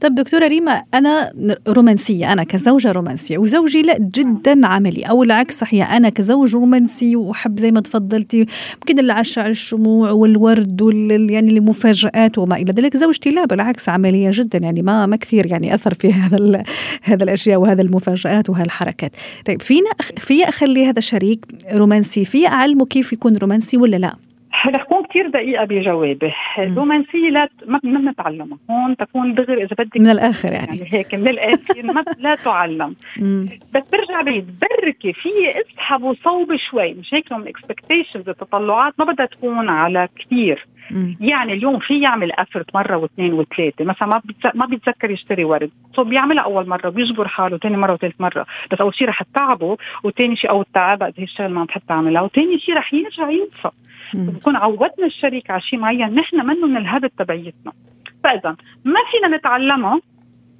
طب 0.00 0.14
دكتورة 0.14 0.48
ريما 0.48 0.82
أنا 0.94 1.32
رومانسية 1.68 2.32
أنا 2.32 2.44
كزوجة 2.44 2.92
رومانسية 2.92 3.38
وزوجي 3.38 3.82
لا 3.82 3.98
جدا 3.98 4.66
عملي 4.66 5.02
أو 5.02 5.22
العكس 5.22 5.58
صحيح 5.58 5.92
أنا 5.92 6.08
كزوج 6.08 6.54
رومانسي 6.54 7.16
وحب 7.16 7.58
زي 7.58 7.70
ما 7.70 7.80
تفضلتي 7.80 8.46
يمكن 8.74 8.98
اللي 8.98 9.12
عشع 9.12 9.46
الشموع 9.46 10.10
والورد 10.10 10.82
وال 10.82 11.30
يعني 11.30 11.50
المفاجآت 11.50 12.38
وما 12.38 12.56
إلى 12.56 12.72
ذلك 12.72 12.96
زوجتي 12.96 13.30
لا 13.30 13.44
بالعكس 13.44 13.88
عملية 13.88 14.30
جدا 14.32 14.58
يعني 14.58 14.82
ما 14.82 15.06
ما 15.06 15.16
كثير 15.16 15.46
يعني 15.46 15.74
أثر 15.74 15.94
في 15.94 16.12
هذا 16.12 16.62
هذا 17.02 17.24
الاشياء 17.24 17.43
الأشياء 17.44 17.60
وهذا 17.60 17.82
المفاجآت 17.82 18.50
وهالحركات 18.50 19.16
طيب 19.46 19.62
فينا 19.62 19.90
في 20.16 20.48
أخلي 20.48 20.86
هذا 20.86 21.00
شريك 21.00 21.46
رومانسي 21.74 22.24
في 22.24 22.46
أعلمه 22.46 22.86
كيف 22.86 23.12
يكون 23.12 23.36
رومانسي 23.36 23.76
ولا 23.76 23.96
لا؟ 23.96 24.14
رح 24.66 24.82
اكون 24.82 25.04
كثير 25.04 25.28
دقيقة 25.28 25.64
بجوابي 25.64 26.32
الرومانسيه 26.58 27.30
لا 27.30 27.48
ما 27.66 27.80
بنتعلمها. 27.84 28.58
هون 28.70 28.96
تكون 28.96 29.34
دغري 29.34 29.64
إذا 29.64 29.76
بدك 29.78 29.96
من 29.96 30.10
الآخر 30.10 30.52
يعني, 30.52 30.76
يعني 30.76 30.92
هيك 30.92 31.14
من 31.14 31.28
الآخر. 31.28 31.82
ما 31.82 32.04
لا 32.18 32.34
تعلم. 32.34 32.94
بس 33.74 33.82
برجع 33.92 34.22
بعيد. 34.22 34.46
بركي 34.60 35.12
في 35.12 35.28
اسحبوا 35.60 36.14
صوب 36.24 36.56
شوي. 36.70 36.94
مش 36.94 37.14
هيك؟ 37.14 37.32
لهم 37.32 37.46
expectations 37.46 38.28
التطلعات 38.28 38.94
ما 38.98 39.04
بدها 39.04 39.26
تكون 39.26 39.68
على 39.68 40.08
كثير 40.18 40.66
يعني 41.20 41.52
اليوم 41.52 41.78
في 41.78 42.00
يعمل 42.00 42.32
effort 42.32 42.74
مرة 42.74 42.96
واثنين 42.96 43.32
وثلاثة. 43.32 43.84
مثلا 43.84 44.08
ما 44.08 44.22
ما 44.54 44.66
بيتذكر 44.66 45.10
يشتري 45.10 45.44
ورد. 45.44 45.70
سو 45.96 46.04
بيعملها 46.04 46.44
أول 46.44 46.68
مرة 46.68 46.88
بيجبر 46.88 47.28
حاله 47.28 47.58
ثاني 47.58 47.76
مرة 47.76 47.92
وثالث 47.92 48.20
مرة. 48.20 48.46
بس 48.72 48.80
أول 48.80 48.94
شيء 48.94 49.08
رح 49.08 49.22
تتعبه 49.22 49.76
وثاني 50.04 50.36
شيء 50.36 50.50
أو 50.50 50.60
التعب 50.60 51.02
هي 51.02 51.24
الشغلة 51.24 51.48
ما 51.48 51.60
عم 51.60 51.66
تحب 51.66 51.82
تعملها. 51.88 52.22
وثاني 52.22 52.58
شيء 52.58 52.74
رح 52.74 52.94
يرجع 52.94 53.30
ينسى. 53.30 53.70
بكون 54.14 54.56
عودنا 54.56 55.06
الشريك 55.06 55.50
على 55.50 55.60
شيء 55.60 55.78
معين 55.78 56.14
نحن 56.14 56.46
منه 56.46 56.66
من 56.66 56.76
الهبت 56.76 57.12
تبعيتنا. 57.18 57.72
فاذا 58.24 58.56
ما 58.84 59.00
فينا 59.12 59.36
نتعلمها 59.36 60.00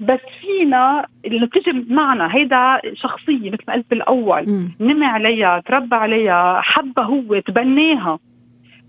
بس 0.00 0.21
فينا 0.40 1.07
اللي 1.25 1.47
بتجي 1.47 1.87
معنا. 1.90 2.35
هيدا 2.35 2.81
شخصية 2.95 3.50
مثل 3.50 3.64
ما 3.69 3.75
قلت 3.75 3.90
بالأول. 3.90 4.45
نمي 4.81 5.07
عليها 5.07 5.61
تربى 5.61 5.97
عليها 5.97 6.61
حبها 6.61 7.04
هو 7.04 7.40
تبناها 7.40 8.19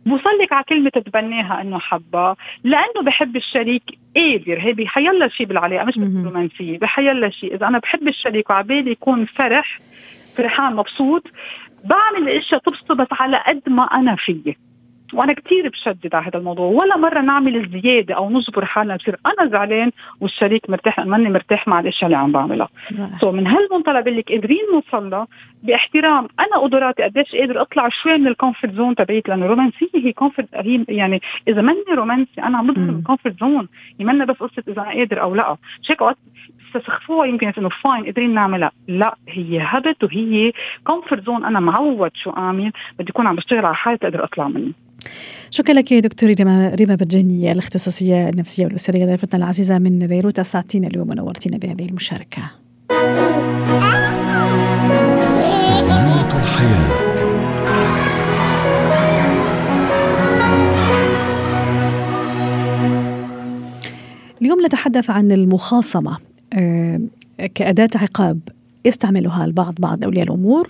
بوصلك 0.05 0.53
على 0.53 0.63
كلمة 0.63 0.89
تتبناها 0.89 1.61
إنه 1.61 1.79
حبها 1.79 2.35
لأنه 2.63 3.01
بحب 3.05 3.35
الشريك 3.35 3.83
قادر 4.15 4.59
هي 4.59 4.73
بحيلا 4.73 5.27
شيء 5.27 5.45
بالعلاقة 5.45 5.85
مش 5.85 5.97
بس 5.97 6.25
رومانسية 6.25 6.79
بحيلا 6.79 7.29
شيء 7.29 7.55
إذا 7.55 7.67
أنا 7.67 7.79
بحب 7.79 8.07
الشريك 8.07 8.49
وعبالي 8.49 8.91
يكون 8.91 9.25
فرح 9.25 9.79
فرحان 10.37 10.75
مبسوط 10.75 11.23
بعمل 11.83 12.29
الاشياء 12.29 12.61
تبسطه 12.61 12.95
بس 12.95 13.07
على 13.11 13.43
قد 13.47 13.61
ما 13.67 13.83
أنا 13.83 14.15
فيي. 14.15 14.57
وأنا 15.13 15.33
كثير 15.33 15.69
بشدد 15.69 16.15
على 16.15 16.25
هذا 16.25 16.39
الموضوع. 16.39 16.65
ولا 16.65 16.97
مرة 16.97 17.21
نعمل 17.21 17.55
الزياده 17.55 18.15
أو 18.15 18.29
نجبر 18.29 18.65
حالنا 18.65 18.95
نصير 18.95 19.17
أنا 19.25 19.49
زعلان 19.49 19.91
والشريك 20.21 20.69
مرتاح 20.69 20.99
ماني 20.99 21.29
مرتاح 21.29 21.67
مع 21.67 21.79
الأشياء 21.79 22.05
اللي 22.05 22.17
عم 22.17 22.31
بعملها. 22.31 22.69
so 23.21 23.31
so 23.31 23.33
من 23.33 23.47
هالمنطلق 23.47 24.07
لك 24.07 24.31
قادرين 24.31 24.65
نوصل 24.73 25.09
له 25.09 25.27
باحترام. 25.63 26.27
أنا 26.39 26.57
قدراتي 26.57 27.03
قديش 27.03 27.35
قادر 27.35 27.61
أطلع 27.61 27.89
شوي 27.89 28.17
من 28.17 28.27
ال 28.27 28.33
comfort 28.33 28.73
zone 28.73 28.95
تبعيت 28.95 29.29
لأنه 29.29 29.45
الرومانسيه 29.45 29.87
هي 29.95 30.13
comfort 30.13 30.47
هي 30.53 30.85
يعني 30.87 31.21
إذا 31.47 31.61
ماني 31.61 31.83
رومانسي 31.95 32.41
أنا 32.43 32.57
عم 32.57 32.67
بدخل 32.67 32.81
من 32.81 32.99
ال 32.99 33.04
comfort 33.04 33.39
zone 33.39 33.67
هي 33.99 34.05
منا 34.05 34.25
بس 34.25 34.35
قصة 34.35 34.63
إذا 34.67 34.81
أنا 34.81 34.91
قادر 34.91 35.21
أو 35.21 35.35
لأ. 35.35 35.57
مش 35.81 35.91
هيك 35.91 36.01
يستسخفوها 36.75 37.25
يمكن 37.25 37.51
إنه 37.57 37.69
فاين 37.69 38.05
قادرين 38.05 38.33
نعملها. 38.33 38.71
لأ 38.87 39.15
هي 39.29 39.59
habit 39.61 40.03
وهي 40.03 40.51
comfort 40.83 41.25
zone 41.25 41.45
أنا 41.45 41.59
معود 41.59 42.11
شو 42.13 42.29
أعمل 42.29 42.71
بدي 42.99 43.11
أكون 43.11 43.27
عم 43.27 43.35
بشتغل 43.35 43.65
على 43.65 43.75
حالي 43.75 43.97
تقدر 43.97 44.23
أطلع 44.23 44.47
منه. 44.47 44.71
شكرا 45.51 45.73
لك 45.73 45.93
دكتور 45.93 46.29
ريما 46.29 46.69
ريما 46.69 46.95
بجاني 46.95 47.51
الاختصاصية 47.51 48.29
النفسية 48.29 48.65
والاسريه 48.65 49.05
ضيفتنا 49.05 49.43
العزيزة 49.43 49.79
من 49.79 50.07
بيروت. 50.07 50.39
اسعدتينا 50.39 50.87
اليوم 50.87 51.09
ونورتينا 51.09 51.57
بهذه 51.57 51.85
المشاركة. 51.85 52.51
زينة 55.81 56.41
الحياة. 56.43 57.05
اليوم 64.41 64.65
نتحدث 64.65 65.09
عن 65.09 65.31
المخاصمة. 65.31 66.17
آه، 66.53 67.01
كأداة 67.55 67.89
عقاب. 67.95 68.39
يستعملها 68.85 69.45
البعض 69.45 69.75
بعض 69.79 70.03
أولياء 70.03 70.23
الأمور. 70.23 70.67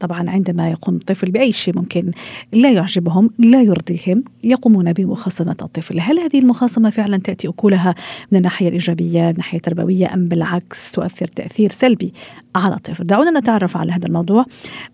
طبعا 0.00 0.30
عندما 0.30 0.70
يقوم 0.70 0.96
الطفل 0.96 1.30
بأي 1.30 1.52
شيء 1.52 1.78
ممكن 1.78 2.10
لا 2.52 2.72
يعجبهم 2.72 3.30
لا 3.38 3.62
يرضيهم 3.62 4.24
يقومون 4.44 4.92
بمخاصمة 4.92 5.56
الطفل. 5.62 6.00
هل 6.00 6.18
هذه 6.18 6.38
المخاصمة 6.38 6.90
فعلا 6.90 7.16
تأتي 7.16 7.48
أكلها 7.48 7.94
من 8.32 8.38
الناحية 8.38 8.68
الإيجابية 8.68 9.30
الناحية 9.30 9.58
التربوية 9.58 10.14
أم 10.14 10.28
بالعكس 10.28 10.92
تؤثر 10.92 11.26
تأثير 11.26 11.70
سلبي 11.70 12.12
على 12.56 12.74
الطفل؟ 12.74 13.06
دعونا 13.06 13.40
نتعرف 13.40 13.76
على 13.76 13.92
هذا 13.92 14.06
الموضوع 14.06 14.44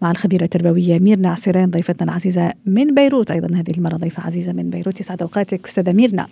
مع 0.03 0.11
الخبيرة 0.11 0.45
التربوية 0.45 0.99
ميرنا 0.99 1.31
عسيرين 1.31 1.71
ضيفتنا 1.71 2.11
العزيزة 2.11 2.53
من 2.67 2.95
بيروت 2.95 3.31
أيضا 3.31 3.57
هذه 3.57 3.79
المرة 3.79 3.97
ضيفة 3.97 4.23
عزيزة 4.23 4.53
من 4.53 4.71
بيروت. 4.71 5.01
يسعد 5.01 5.23
أوقاتك 5.23 5.67
أستاذة 5.67 5.93
ميرنا. 5.93 6.27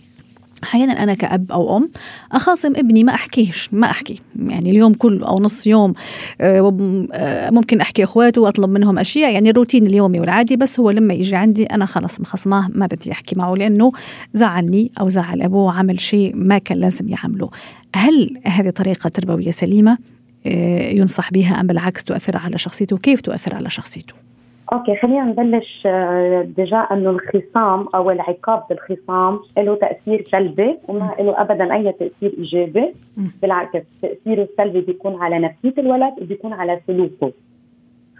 أحيانا 0.64 0.92
أنا 0.92 1.14
كأب 1.14 1.52
أو 1.52 1.76
أم 1.76 1.90
أخاصم 2.32 2.72
ابني 2.76 3.04
ما 3.04 3.14
احكيش 3.14 3.68
ما 3.72 3.90
أحكي. 3.90 4.20
يعني 4.38 4.70
اليوم 4.70 4.94
كله 4.94 5.26
أو 5.26 5.38
نصف 5.38 5.66
يوم 5.66 5.94
آه، 6.40 7.08
آه، 7.12 7.50
ممكن 7.50 7.80
أحكي 7.80 8.04
أخواته 8.04 8.40
وأطلب 8.40 8.70
منهم 8.70 8.98
أشياء. 8.98 9.32
يعني 9.32 9.50
الروتين 9.50 9.86
اليومي 9.86 10.20
والعادي 10.20 10.56
بس 10.56 10.80
هو 10.80 10.90
لما 10.90 11.14
يجي 11.14 11.36
عندي 11.36 11.64
أنا 11.64 11.86
خلص 11.86 12.20
مخصماه 12.20 12.68
ما 12.74 12.86
بدي 12.86 13.12
أحكي 13.12 13.36
معه 13.36 13.54
لأنه 13.54 13.92
زعلني 14.34 14.92
أو 15.00 15.08
زعل 15.08 15.42
أبوه 15.42 15.64
وعمل 15.64 16.00
شيء 16.00 16.36
ما 16.36 16.58
كان 16.58 16.78
لازم 16.78 17.08
يعمله. 17.08 17.50
هل 17.96 18.40
هذه 18.46 18.70
طريقة 18.70 19.08
تربوية 19.08 19.50
سليمة؟ 19.50 19.98
آه، 20.46 20.90
ينصح 20.90 21.30
بها 21.30 21.60
أم 21.60 21.66
بالعكس 21.66 22.04
تؤثر 22.04 22.36
على 22.36 22.58
شخصيته؟ 22.58 22.96
وكيف 22.96 23.20
تؤثر 23.20 23.54
على 23.54 23.70
شخصيته؟ 23.70 24.29
okay 24.72 24.96
خلينا 24.96 25.24
نبلش 25.24 25.82
آه، 25.86 26.42
déjà 26.42 26.78
إنه 26.78 27.10
الخصام 27.10 27.88
أو 27.94 28.10
العقاب 28.10 28.62
بالخصام 28.70 29.40
له 29.58 29.74
تأثير 29.74 30.28
سلبي 30.30 30.78
وما 30.88 31.14
له 31.20 31.40
ابدا 31.40 31.74
أي 31.74 31.92
تأثير 31.92 32.34
إيجابي. 32.38 32.94
بالعكس 33.42 33.82
تأثيره 34.02 34.42
السلبي 34.42 34.80
بيكون 34.80 35.22
على 35.22 35.38
نفسية 35.38 35.82
الولد 35.82 36.12
وبيكون 36.20 36.52
على 36.52 36.80
سلوكه 36.86 37.32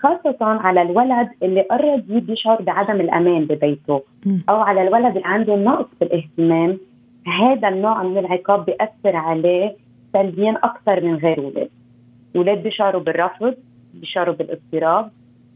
خاصة 0.02 0.37
على 0.40 0.83
الولد 0.83 1.28
اللي 1.42 1.61
اوريدي 1.61 2.21
بيشعر 2.21 2.62
بعدم 2.62 3.00
الأمان 3.00 3.45
ببيته 3.45 4.02
أو 4.49 4.57
على 4.61 4.83
الولد 4.88 5.16
اللي 5.16 5.28
عنده 5.28 5.57
نقص 5.57 5.87
بالاهتمام 6.00 6.78
هذا 7.26 7.69
النوع 7.69 8.02
من 8.02 8.19
العقاب 8.19 8.64
بيأثر 8.64 9.16
عليه 9.16 9.76
سلبيا 10.12 10.59
أكثر 10.62 11.04
من 11.04 11.14
غير 11.14 11.38
أولاد. 11.38 11.69
أولاد 12.37 12.62
بيشعروا 12.62 13.00
بالرفض 13.00 13.54
بيشعروا 13.95 14.35
بالاضطراب. 14.35 15.11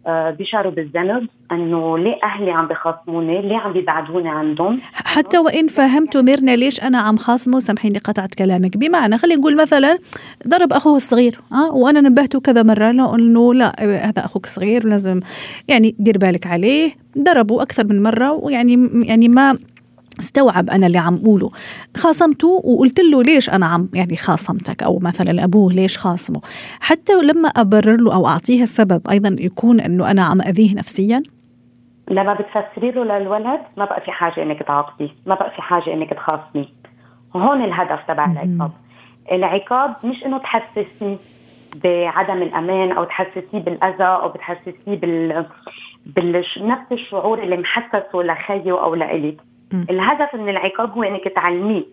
بيشعروا 0.08 0.72
بالذنب 0.72 1.28
أنه 1.52 1.98
ليه 1.98 2.16
أهلي 2.22 2.50
عم 2.50 2.68
بخاصموني؟ 2.68 3.42
ليه 3.42 3.56
عم 3.56 3.72
بيبعدوني 3.72 4.28
عندهم؟ 4.28 4.80
حتى 4.92 5.38
وإن 5.38 5.66
فهمتوا 5.66 6.22
ميرنا 6.22 6.56
ليش 6.56 6.82
أنا 6.82 6.98
عم 6.98 7.16
خاصمه 7.16 7.60
سامحيني 7.60 7.98
قطعت 7.98 8.34
كلامك. 8.34 8.76
بمعنى 8.76 9.18
خلينا 9.18 9.40
نقول 9.40 9.56
مثلا 9.56 9.98
ضرب 10.48 10.72
أخوه 10.72 10.96
الصغير 10.96 11.40
ها 11.52 11.68
أه؟ 11.68 11.74
وأنا 11.74 12.00
نبهته 12.00 12.40
كذا 12.40 12.62
مرة 12.62 12.90
انه 12.90 13.54
لا 13.54 13.72
هذا 13.80 14.24
أخوك 14.24 14.46
صغير 14.46 14.86
لازم 14.86 15.20
يعني 15.68 15.94
دير 15.98 16.18
بالك 16.18 16.46
عليه. 16.46 16.90
ضربه 17.18 17.62
أكثر 17.62 17.86
من 17.86 18.02
مرة 18.02 18.32
ويعني 18.32 18.90
يعني 19.06 19.28
ما 19.28 19.58
استوعب 20.20 20.70
أنا 20.70 20.86
اللي 20.86 20.98
عم 20.98 21.14
اقوله 21.14 21.50
خاصمته 21.96 22.48
وقلت 22.64 23.00
له 23.00 23.22
ليش 23.22 23.50
أنا 23.50 23.66
عم 23.66 23.88
يعني 23.94 24.16
خاصمتك؟ 24.16 24.82
أو 24.82 24.98
مثلا 25.02 25.44
ابوه 25.44 25.72
ليش 25.72 25.98
خاصمه؟ 25.98 26.40
حتى 26.80 27.12
لما 27.22 27.48
أبرر 27.48 27.96
له 28.00 28.14
أو 28.14 28.26
أعطيه 28.26 28.62
السبب 28.62 29.08
أيضا 29.10 29.36
يكون 29.40 29.80
إنه 29.80 30.10
أنا 30.10 30.22
عم 30.24 30.40
أذيه 30.42 30.74
نفسيا؟ 30.74 31.22
لما 32.10 32.34
بتفسري 32.34 32.90
له 32.90 33.04
للولد 33.04 33.60
ما 33.76 33.84
بقى 33.84 34.00
في 34.00 34.10
حاجة 34.10 34.42
إنك 34.42 34.62
تعاقبيه 34.62 35.08
ما 35.26 35.34
بقى 35.34 35.50
في 35.50 35.62
حاجة 35.62 35.92
إنك 35.92 36.10
تخاصميه 36.10 36.66
هون 37.36 37.64
الهدف 37.64 38.00
تبع 38.08 38.24
العقاب. 38.32 38.70
العقاب 39.32 39.94
مش 40.04 40.24
إنه 40.26 40.38
تحسسيه 40.38 41.16
بعدم 41.84 42.42
الأمان 42.42 42.92
أو 42.92 43.04
تحسسيه 43.04 43.58
بالأذى 43.58 44.04
أو 44.04 44.28
بتحسسيه 44.28 44.74
بال 44.86 45.46
بنفس 46.06 46.92
الشعور 46.92 47.42
اللي 47.42 47.56
محسسه 47.56 48.14
لخيه 48.14 48.82
أو 48.82 48.94
لإلك 48.94 49.36
الهدف 49.72 50.34
من 50.34 50.48
العقاب 50.48 50.90
هو 50.92 51.02
إنك 51.02 51.28
تعلميه. 51.28 51.84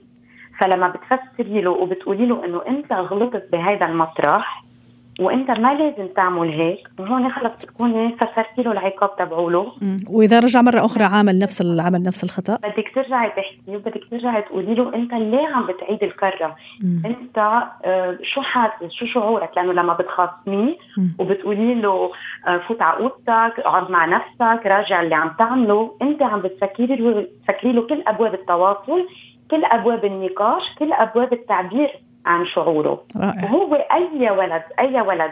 فلما 0.60 0.88
بتفسري 0.88 1.62
له 1.62 1.72
وبتقولي 1.72 2.26
له 2.26 2.46
إنه 2.46 2.62
أنت 2.68 2.94
غلطت 2.94 3.50
بهذا 3.52 3.86
المطرح 3.86 4.64
وإنت 5.20 5.52
ما 5.52 5.74
لازم 5.74 6.08
تعمل 6.16 6.50
هيك 6.50 6.88
وهون 7.00 7.32
خلص 7.32 7.52
بتكوني 7.62 8.16
فسرتي 8.16 8.62
له 8.62 8.72
العقاب 8.72 9.16
تبعوله. 9.16 9.72
وإذا 10.10 10.40
رجع 10.40 10.62
مرة 10.62 10.86
أخرى 10.86 11.04
عامل 11.04 11.40
نفس 11.40 11.62
العمل 11.62 12.04
نفس 12.04 12.24
الخطأ؟ 12.24 12.56
بدك 12.56 12.92
ترجعي 12.96 13.30
تحكي 13.30 13.62
وبدك 13.68 14.02
ترجعي 14.12 14.42
تقولي 14.42 14.76
له 14.76 14.96
إنت 14.96 15.14
ليه 15.14 15.48
عم 15.48 15.68
بتعيد 15.68 16.04
الكرة؟ 16.04 16.56
مم. 16.84 17.02
إنت 17.06 17.38
آه 17.86 18.18
شو 18.24 18.42
حاسس؟ 18.42 18.92
شو 18.92 19.06
شعورك؟ 19.06 19.50
لأنه 19.58 19.74
لما 19.74 19.94
بتخاصميه 19.94 20.76
وبتقولي 21.20 21.74
له 21.76 22.12
آه 22.48 22.58
فوت 22.58 22.82
على 22.82 23.00
أوضتك 23.00 23.60
اقعد 23.60 23.92
مع 23.92 24.06
نفسك 24.06 24.66
راجع 24.66 25.02
اللي 25.02 25.16
عم 25.16 25.32
تعمله 25.40 25.96
إنت 26.02 26.24
عم 26.24 26.40
بتفكري 26.42 26.96
له 26.96 27.28
تفكري 27.44 27.72
له 27.72 27.82
كل 27.88 28.04
أبواب 28.08 28.34
التواصل 28.34 29.08
كل 29.52 29.66
أبواب 29.66 30.06
النقاش 30.06 30.64
كل 30.80 30.94
أبواب 30.94 31.34
التعبير 31.34 31.90
عن 32.26 32.46
شعوره. 32.46 33.04
رائع. 33.18 33.44
وهو 33.44 33.76
أي 33.76 34.32
ولد 34.32 34.64
أي 34.80 35.02
ولد 35.02 35.32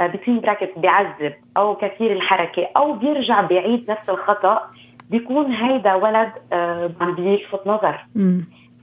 آه، 0.00 0.12
براكت 0.28 0.78
بيعذب 0.78 1.34
أو 1.56 1.76
كثير 1.76 2.12
الحركة 2.12 2.68
أو 2.76 2.92
بيرجع 2.92 3.40
بيعيد 3.40 3.90
نفس 3.90 4.10
الخطأ 4.10 4.70
بيكون 5.10 5.52
هيدا 5.52 5.94
ولد 5.94 6.32
آه، 6.52 6.90
عم 7.00 7.14
بيلفت 7.14 7.66
نظر. 7.66 8.06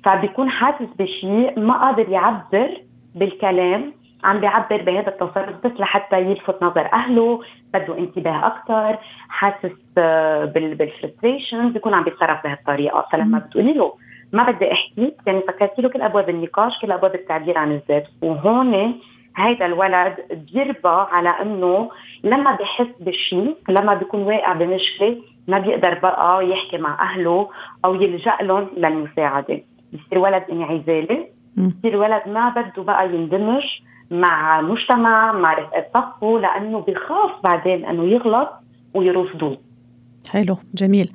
فبيكون 0.03 0.49
حاسس 0.49 0.87
بشيء 0.99 1.59
ما 1.59 1.73
قادر 1.85 2.09
يعبر 2.09 2.81
بالكلام 3.15 3.93
عم 4.23 4.39
بيعبر 4.39 4.81
بهذا 4.81 5.07
التصرف 5.07 5.65
بس 5.65 5.71
لحتى 5.79 6.21
يلفت 6.21 6.63
نظر 6.63 6.93
أهله 6.93 7.41
بده 7.73 7.97
انتباه 7.97 8.47
أكثر 8.47 8.97
حاسس 9.29 9.75
آه، 9.97 10.45
بال 10.45 10.65
frustration 10.65 11.71
بيكون 11.71 11.93
عم 11.93 12.03
بيتصرف 12.03 12.43
بهالطريقة. 12.43 13.05
فلما 13.11 13.39
بتقولي 13.39 13.73
له 13.73 13.93
ما 14.33 14.51
بدي 14.51 14.71
أحكي 14.71 15.13
يعني 15.27 15.41
فكرت 15.41 15.79
له 15.79 15.89
كل 15.89 16.01
أبواب 16.01 16.29
النقاش 16.29 16.79
كل 16.81 16.91
أبواب 16.91 17.15
التعبير 17.15 17.57
عن 17.57 17.71
الذات 17.71 18.07
وهون 18.21 18.99
هيدا 19.37 19.65
الولد 19.65 20.15
بيربى 20.53 20.79
على 21.11 21.29
إنه 21.29 21.89
لما 22.23 22.51
بحس 22.55 22.87
بشيء 22.99 23.55
لما 23.69 23.93
بيكون 23.93 24.21
واقع 24.21 24.53
بمشكلة 24.53 25.17
ما 25.47 25.59
بيقدر 25.59 25.93
بقى 25.99 26.49
يحكي 26.49 26.77
مع 26.77 27.11
أهله 27.11 27.49
أو 27.85 27.95
يلجأ 27.95 28.33
لهم 28.41 28.67
للمساعدة. 28.77 29.61
بصير 29.93 30.19
ولد 30.19 30.43
انعزالي 30.51 31.27
بصير 31.57 31.97
ولد 31.97 32.21
ما 32.27 32.49
بده 32.49 32.83
بقى 32.83 33.15
يندمج 33.15 33.63
مع 34.11 34.61
مجتمع 34.61 35.31
مع 35.31 35.53
رفقة 35.53 35.85
صفه 35.93 36.39
لأنه 36.39 36.79
بخاف 36.79 37.31
بعدين 37.43 37.85
إنه 37.85 38.03
يغلط 38.03 38.49
ويرفضوه. 38.93 39.57
حلو 40.29 40.57
جميل. 40.73 41.11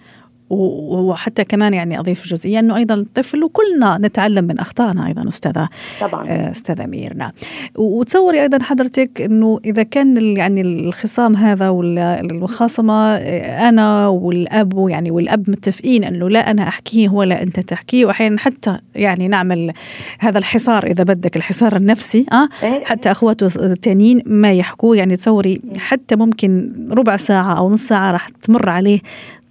وحتى 0.52 1.44
كمان 1.44 1.74
يعني 1.74 1.98
أضيف 1.98 2.26
جزئيه 2.26 2.58
إنه 2.58 2.76
أيضا 2.76 2.94
الطفل 2.94 3.44
وكلنا 3.44 3.98
نتعلم 4.00 4.44
من 4.44 4.58
أخطائنا 4.58 5.06
أيضا 5.06 5.28
أستاذة 5.28 5.68
طبعا. 6.00 6.28
آه، 6.28 6.50
أستاذة 6.50 6.86
ميرنا 6.86 7.32
وتصوري 7.76 8.42
أيضا 8.42 8.62
حضرتك 8.62 9.20
إنه 9.20 9.58
إذا 9.64 9.82
كان 9.82 10.36
يعني 10.36 10.60
الخصام 10.60 11.36
هذا 11.36 11.68
والمخاصمه 11.68 13.14
آه، 13.14 13.68
أنا 13.68 14.08
والأب 14.08 14.88
يعني 14.88 15.10
والأب 15.10 15.50
متفقين 15.50 16.04
إنه 16.04 16.30
لا 16.30 16.50
أنا 16.50 16.68
أحكيه 16.68 17.08
ولا 17.08 17.42
أنت 17.42 17.60
تحكيه 17.60 18.06
واحيانا 18.06 18.38
حتى 18.38 18.78
يعني 18.94 19.28
نعمل 19.28 19.72
هذا 20.18 20.38
الحصار 20.38 20.86
إذا 20.86 21.04
بدك 21.04 21.36
الحصار 21.36 21.76
النفسي 21.76 22.26
آه 22.32 22.48
إيه. 22.62 22.84
حتى 22.84 23.10
أخواته 23.10 23.46
الثانيين 23.46 24.22
ما 24.26 24.52
يحكوا 24.52 24.96
يعني 24.96 25.16
تصوري 25.16 25.60
حتى 25.76 26.16
ممكن 26.16 26.72
ربع 26.90 27.16
ساعة 27.16 27.58
أو 27.58 27.70
نص 27.70 27.80
ساعة 27.80 28.12
راح 28.12 28.28
تمر 28.28 28.70
عليه 28.70 29.00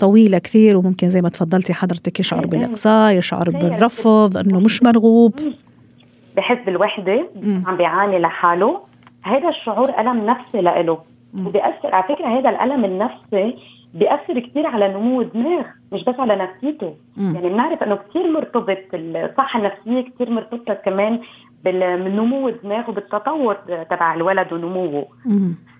طويلة 0.02 0.38
كثير 0.38 0.78
وممكن 0.78 1.10
زي 1.10 1.22
ما 1.22 1.30
تفضلتي 1.30 1.74
حضرتك 1.74 2.20
يشعر 2.20 2.46
بالاقصاء 2.46 3.14
يشعر 3.14 3.50
بالرفض 3.50 4.38
إنه 4.38 4.60
مش 4.60 4.84
مرغوب. 4.84 5.34
بحس 6.38 6.58
بالوحدة 6.66 7.28
عم 7.66 7.78
بيعاني 7.78 8.20
لحاله. 8.20 8.80
هذا 9.24 9.50
الشعور 9.50 9.90
ألم 10.00 10.26
نفسي 10.26 10.62
لإله. 10.62 10.98
وبيأثر 11.46 11.96
على 11.96 12.04
فكرة 12.04 12.28
هذا 12.40 12.50
الألم 12.50 12.86
النفسي 12.86 13.56
بيأثر 13.94 14.40
كثير 14.40 14.68
على 14.68 14.94
نمو 14.94 15.22
الدماغ 15.22 15.64
مش 15.92 16.04
بس 16.04 16.16
على 16.20 16.36
نفسيته. 16.36 16.94
مم. 17.18 17.36
يعني 17.36 17.50
بنعرف 17.50 17.84
إنه 17.84 17.96
كثير 17.96 18.32
مرتبط 18.32 18.78
الصحه 18.94 19.60
النفسية 19.60 20.12
كثير 20.12 20.30
مرتبطة 20.30 20.74
كمان 20.74 21.20
من 21.66 22.16
نمو 22.16 22.50
الدماغ 22.50 22.90
وبالتطور 22.90 23.54
تبع 23.90 24.14
الولد 24.14 24.54
ونموه. 24.54 25.08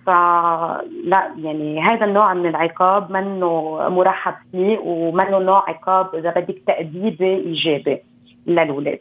فلا 0.06 1.32
يعني 1.38 1.80
هذا 1.80 2.04
النوع 2.06 2.34
من 2.34 2.46
العقاب 2.46 3.12
منه 3.12 3.78
مرحب 3.88 4.34
فيه 4.52 4.78
ومنه 4.78 5.38
نوع 5.38 5.70
عقاب 5.70 6.14
إذا 6.14 6.30
بدك 6.30 6.62
تاديبي 6.66 7.34
إيجابي 7.34 7.98
للاولاد 8.46 8.98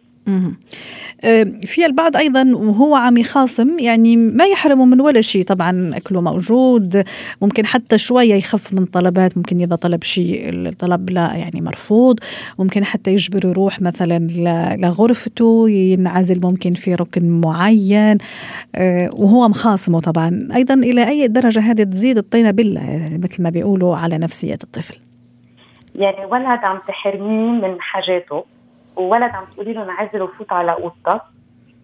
في 1.66 1.86
البعض 1.86 2.16
أيضا 2.16 2.52
وهو 2.56 2.96
عم 2.96 3.18
يخاصم 3.18 3.80
يعني 3.80 4.16
ما 4.16 4.46
يحرمه 4.46 4.86
من 4.86 5.02
ولا 5.02 5.22
شيء. 5.22 5.44
طبعا 5.44 5.98
أكله 5.98 6.22
موجود 6.22 7.04
ممكن 7.42 7.66
حتى 7.66 7.98
شوية 7.98 8.36
يخف 8.36 8.74
من 8.74 8.86
طلبات. 8.86 9.38
ممكن 9.38 9.60
إذا 9.62 9.76
طلب 9.76 10.04
شيء 10.04 10.50
الطلب 10.50 11.10
لا 11.10 11.34
يعني 11.34 11.62
مرفوض. 11.62 12.20
ممكن 12.60 12.86
حتى 12.86 13.14
يجبر 13.14 13.46
يروح 13.46 13.82
مثلا 13.82 14.28
لغرفته 14.78 15.70
ينعزل 15.70 16.42
ممكن 16.44 16.74
في 16.74 16.96
ركن 16.96 17.42
معين. 17.42 18.18
أه، 18.76 19.10
وهو 19.14 19.50
مخاصمه 19.50 20.00
طبعا. 20.00 20.48
أيضا 20.56 20.74
إلى 20.74 21.10
أي 21.10 21.28
درجة 21.28 21.60
هذه 21.60 21.84
تزيد 21.84 22.18
الطينه 22.18 22.52
بالله 22.52 23.20
مثل 23.24 23.44
ما 23.44 23.50
بيقولوا 23.50 23.96
على 23.96 24.18
نفسية 24.18 24.60
الطفل. 24.64 24.98
يعني 25.96 26.26
ولد 26.26 26.60
عم 26.64 26.80
تحرميه 26.88 27.68
من 27.68 27.82
حاجاته. 27.82 28.44
وولد 28.96 29.32
عم 29.32 29.46
تقولي 29.46 29.74
له 29.74 29.84
انعزل 29.84 30.22
وفوت 30.22 30.52
على 30.54 30.72
اوضتك 30.72 31.22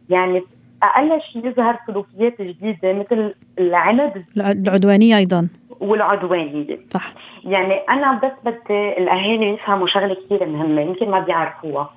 يعني 0.10 0.44
أقل 0.84 1.22
شيء 1.22 1.48
يظهر 1.48 1.80
سلوكيات 1.88 2.42
جديدة 2.42 2.94
مثل 2.94 3.34
العند 3.60 4.26
العدوانية 4.38 5.18
أيضا. 5.18 5.48
والعدوانية. 5.80 6.80
صح. 6.92 7.14
يعني 7.44 7.74
أنا 7.74 8.20
بس 8.24 8.32
بدي 8.46 8.98
الأهالي 8.98 9.54
يفهموا 9.54 9.88
شغلة 9.88 10.14
كثير 10.14 10.46
مهمة 10.46 10.82
يمكن 10.82 11.12
ما 11.12 11.20
بيعرفوها. 11.20 11.94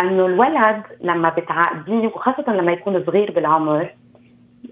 إنه 0.00 0.26
الولد 0.26 0.82
لما 1.00 1.28
بتعاقديه 1.28 2.06
وخاصة 2.06 2.52
لما 2.52 2.72
يكون 2.72 3.04
صغير 3.04 3.32
بالعمر 3.32 3.90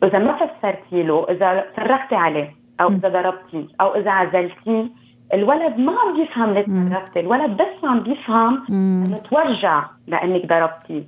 إذا 0.05 0.19
ما 0.19 0.33
فسرتي 0.33 1.03
له 1.03 1.27
إذا 1.31 1.65
صرختي 1.77 2.15
عليه 2.15 2.55
أو 2.81 2.89
إذا 2.89 3.09
ضربتيه 3.09 3.65
أو 3.81 3.95
إذا 3.95 4.11
عزلتيه 4.11 4.87
الولد 5.35 5.79
ما 5.79 5.93
عم 5.93 6.17
بيفهم 6.17 6.55
ليش 6.55 6.67
ضربتي 6.69 7.21
الولد 7.21 7.51
بس 7.51 7.85
عم 7.85 8.01
بيفهم 8.01 8.65
إنه 8.71 9.19
تورجع 9.31 9.85
لأنك 10.07 10.47
ضربتيه 10.47 11.05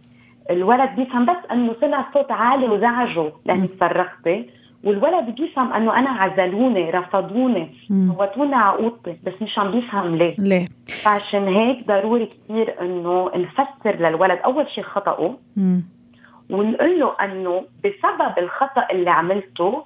الولد 0.51 0.91
بيفهم 0.97 1.25
بس 1.27 1.37
إنه 1.53 1.73
طلع 1.73 2.07
صوت 2.15 2.33
عالي 2.33 2.67
وزعجه 2.69 3.33
لأنك 3.45 3.71
صرختي. 3.81 4.51
والولد 4.85 5.35
بيفهم 5.35 5.73
إنه 5.73 5.99
أنا 5.99 6.11
عزلوني 6.11 6.91
رفضوني. 6.91 7.71
فوتوني 8.19 8.55
على 8.55 8.79
اوضتي 8.79 9.17
بس 9.27 9.43
مش 9.43 9.59
عم 9.59 9.71
بيفهم 9.71 10.17
ليه. 10.17 10.35
ليه؟ 10.39 10.69
فعشان 11.03 11.49
هيك 11.49 11.87
ضروري 11.87 12.27
كثير 12.27 12.81
إنه 12.81 13.31
نفسر 13.37 13.97
للولد. 14.01 14.39
أول 14.45 14.69
شيء 14.71 14.85
خطأه 14.85 15.37
ونقول 16.51 17.01
له 17.01 17.13
إنه 17.25 17.63
بسبب 17.85 18.39
الخطأ 18.39 18.87
اللي 18.91 19.11
عملته 19.11 19.85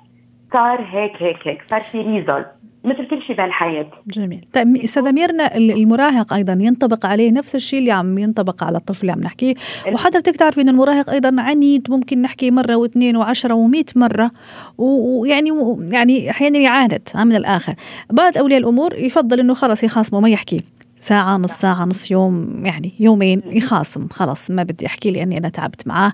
صار 0.52 0.80
هيك 0.80 1.23
هيك 1.23 1.49
هيك 1.49 1.62
صار 1.66 1.80
في 1.80 2.00
ريزلت 2.00 2.50
مثل 2.84 3.06
كل 3.10 3.22
شيء 3.22 3.37
بالحياة 3.37 3.90
جميل. 4.06 4.44
طيب 4.52 4.76
أستاذة 4.76 5.12
ميرنا 5.12 5.56
المراهق 5.56 6.34
أيضا 6.34 6.52
ينطبق 6.60 7.06
عليه 7.06 7.32
نفس 7.32 7.54
الشيء 7.54 7.78
اللي 7.78 7.90
عم 7.90 8.18
ينطبق 8.18 8.64
على 8.64 8.78
الطفل 8.78 9.00
اللي 9.00 9.12
عم 9.12 9.20
نحكيه. 9.20 9.54
وحضرتك 9.92 10.37
تعرفي 10.37 10.60
أن 10.60 10.68
المراهق 10.68 11.10
أيضا 11.10 11.37
عنيد 11.38 11.90
ممكن 11.90 12.22
نحكي 12.22 12.50
مرة 12.50 12.76
واثنين 12.76 13.16
وعشرة 13.16 13.54
ومئة 13.54 13.84
مرة. 13.96 14.30
ويعني 14.78 15.50
يعني 15.92 16.30
أحيانا 16.30 16.58
يعاند 16.58 17.08
من 17.14 17.37
الآخر. 17.37 17.75
بعض 18.10 18.38
أولياء 18.38 18.60
الأمور 18.60 18.94
يفضل 18.94 19.40
أنه 19.40 19.54
خلص 19.54 19.84
يخاصمه 19.84 20.20
ما 20.20 20.28
يحكي. 20.28 20.60
ساعة 21.00 21.37
نص 21.37 21.52
ساعة 21.52 21.85
نص 21.85 22.11
يوم 22.11 22.62
يعني 22.64 22.92
يومين 23.00 23.42
يخاصم. 23.47 24.09
خلاص 24.09 24.50
ما 24.50 24.62
بدي 24.62 24.87
أحكي 24.87 25.11
لأني 25.11 25.38
أنا 25.38 25.49
تعبت 25.49 25.88
معاه. 25.88 26.12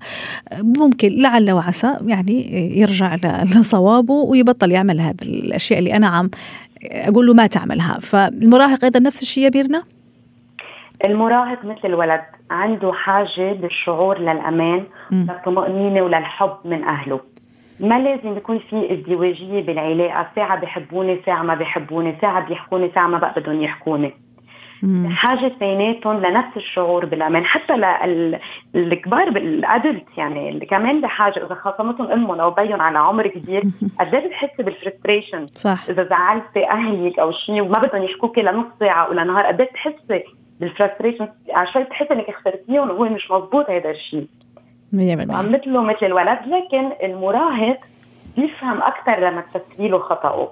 ممكن 0.62 1.08
لعل 1.08 1.52
وعسى 1.52 1.96
يعني 2.06 2.52
يرجع 2.80 3.14
لصوابه 3.42 4.14
ويبطل 4.14 4.72
يعمل 4.72 5.00
هذه 5.00 5.22
الأشياء 5.22 5.78
اللي 5.78 5.96
أنا 5.96 6.06
عم 6.06 6.30
أقول 6.84 7.26
له 7.26 7.34
ما 7.34 7.46
تعملها. 7.46 7.98
فالمراهق 8.00 8.84
أيضا 8.84 9.00
نفس 9.00 9.22
الشيء 9.22 9.44
يا 9.44 9.48
بيرنا؟ 9.48 9.82
المراهق 11.04 11.64
مثل 11.64 11.80
الولد 11.84 12.20
عنده 12.50 12.92
حاجة 12.92 13.52
بالشعور 13.52 14.18
للأمان 14.18 14.84
للطمأنينة 15.10 16.02
وللحب 16.02 16.56
من 16.64 16.84
أهله. 16.84 17.20
ما 17.80 17.98
لازم 17.98 18.36
يكون 18.36 18.58
في 18.70 18.92
ازدواجية 18.94 19.62
بالعلاقة. 19.66 20.26
ساعة 20.36 20.60
بحبوني 20.60 21.20
ساعة 21.26 21.42
ما 21.42 21.54
بحبوني 21.54 22.16
ساعة 22.20 22.48
بيحكوني 22.48 22.90
ساعة 22.94 23.06
ما 23.06 23.18
بقى 23.18 23.40
بدهم 23.40 23.62
يحكوني. 23.62 24.14
حاجة 25.10 25.52
بيناتهم 25.60 26.16
لنفس 26.26 26.56
الشعور 26.56 27.04
بالأمان 27.04 27.44
حتى 27.44 27.76
للكبار 28.74 29.30
بال 29.30 29.52
adult 29.52 30.06
يعني 30.16 30.48
اللي 30.48 30.66
كمان 30.66 31.00
بحاجة 31.00 31.46
إذا 31.46 31.54
خاصمتهم 31.54 32.10
أمهم 32.10 32.40
أو 32.40 32.50
بيهم 32.50 32.80
على 32.80 32.98
عمر 32.98 33.26
كبير 33.26 33.62
قد 34.00 34.14
إيه 34.14 34.26
بتحسي 34.26 34.62
بال 34.62 34.75
frustration 34.75 35.46
صح. 35.46 35.84
إذا 35.88 36.04
زعلتي 36.04 36.70
أهلك 36.70 37.18
أو 37.18 37.32
شيء 37.32 37.62
وما 37.62 37.78
بدهم 37.78 38.02
يحكوكي 38.02 38.42
لنص 38.42 38.66
ساعة 38.80 39.10
ولا 39.10 39.24
نهار 39.24 39.46
قد 39.46 39.60
إيه 39.60 39.68
بتحسي 39.70 40.24
بال 40.60 40.71
frustration 40.71 41.28
شوي 41.72 41.82
بتحسي 41.82 42.14
إنك 42.14 42.34
خسرتيهم 42.40 42.90
وهو 42.90 43.04
مش 43.04 43.30
مضبوط 43.30 43.70
هذا 43.70 43.90
الشيء. 43.90 44.26
100% 44.92 44.96
مثله 44.96 45.82
مثل 45.82 46.06
الولد 46.06 46.38
لكن 46.46 46.92
المراهق 47.02 47.78
بيفهم 48.36 48.82
أكثر 48.82 49.20
لما 49.20 49.40
تفسري 49.40 49.88
له 49.88 49.98
خطأه 49.98 50.48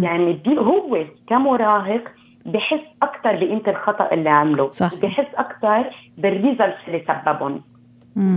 يعني 0.00 0.32
بي 0.32 0.58
هو 0.58 1.04
كمراهق 1.28 2.02
بحس 2.48 2.80
أكثر 3.02 3.36
بقيمة 3.36 3.62
الخطأ 3.68 4.08
اللي 4.12 4.30
عمله 4.30 4.70
صح. 4.70 4.94
بحس 4.94 5.34
أكثر 5.36 5.84
بال 6.18 6.31
results 6.31 6.78
اللي 6.88 7.02
سببهم. 7.08 7.62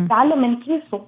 تعلم 0.10 0.42
من 0.42 0.56
كيسه. 0.56 1.02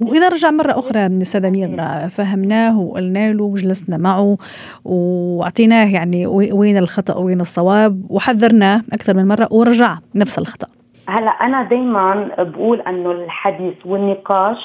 وإذا 0.00 0.28
رجع 0.28 0.50
مرة 0.50 0.78
أخرى 0.78 1.08
من 1.08 1.22
امير 1.44 1.68
فهمناه 2.08 2.78
وقلنا 2.78 3.32
له 3.32 3.44
وجلسنا 3.44 3.96
معه 3.96 4.36
وأعطيناه 4.84 5.92
يعني 5.94 6.26
وين 6.26 6.76
الخطأ 6.76 7.18
وين 7.18 7.40
الصواب 7.40 8.10
وحذرناه 8.10 8.82
أكثر 8.92 9.16
من 9.16 9.28
مرة 9.28 9.48
ورجع 9.50 9.98
نفس 10.14 10.38
الخطأ. 10.38 10.68
هلا 11.08 11.30
أنا 11.30 11.62
دائما 11.62 12.30
بقول 12.38 12.80
إنه 12.80 13.10
الحديث 13.10 13.74
والنقاش 13.84 14.58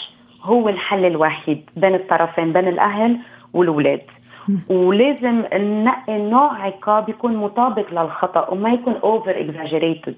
هو 0.43 0.69
الحل 0.69 1.05
الوحيد 1.05 1.69
بين 1.77 1.95
الطرفين 1.95 2.53
بين 2.53 2.67
الأهل 2.67 3.17
والأولاد. 3.53 4.01
ولازم 4.69 5.43
ننقي 5.53 6.21
نوع 6.21 6.65
عقاب 6.65 7.09
يكون 7.09 7.37
مطابق 7.37 7.91
للخطأ 7.91 8.49
وما 8.49 8.69
يكون 8.69 8.93
over 8.93 9.39
exaggerated 9.39 10.15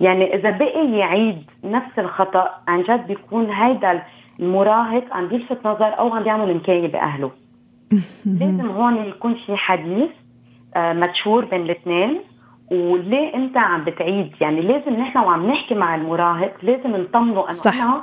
يعني 0.00 0.34
إذا 0.34 0.50
بقي 0.50 0.90
يعيد 0.90 1.42
نفس 1.64 1.98
الخطأ 1.98 2.50
عن 2.68 2.82
جد 2.82 3.06
بيكون 3.06 3.50
هيدا 3.50 4.02
المراهق 4.40 5.04
عم 5.12 5.28
بيلفت 5.28 5.66
نظر 5.66 5.98
أو 5.98 6.14
عم 6.14 6.22
بيعمل 6.22 6.56
نكايه 6.56 6.92
بأهله. 6.92 7.30
لازم 8.40 8.70
هون 8.70 8.96
يكون 8.96 9.34
في 9.34 9.56
حديث 9.56 10.10
آه، 10.76 10.92
متشور 10.92 11.44
بين 11.44 11.60
الاثنين. 11.60 12.20
وليه 12.70 13.34
انت 13.34 13.56
عم 13.56 13.84
بتعيد؟ 13.84 14.32
يعني 14.40 14.60
لازم 14.60 14.92
نحن 14.92 15.18
وعم 15.18 15.46
نحكي 15.46 15.74
مع 15.74 15.94
المراهق 15.94 16.52
لازم 16.62 16.96
نطمنه 16.96 17.44
إنه 17.44 17.52
صح. 17.52 17.74
أنا 17.74 18.02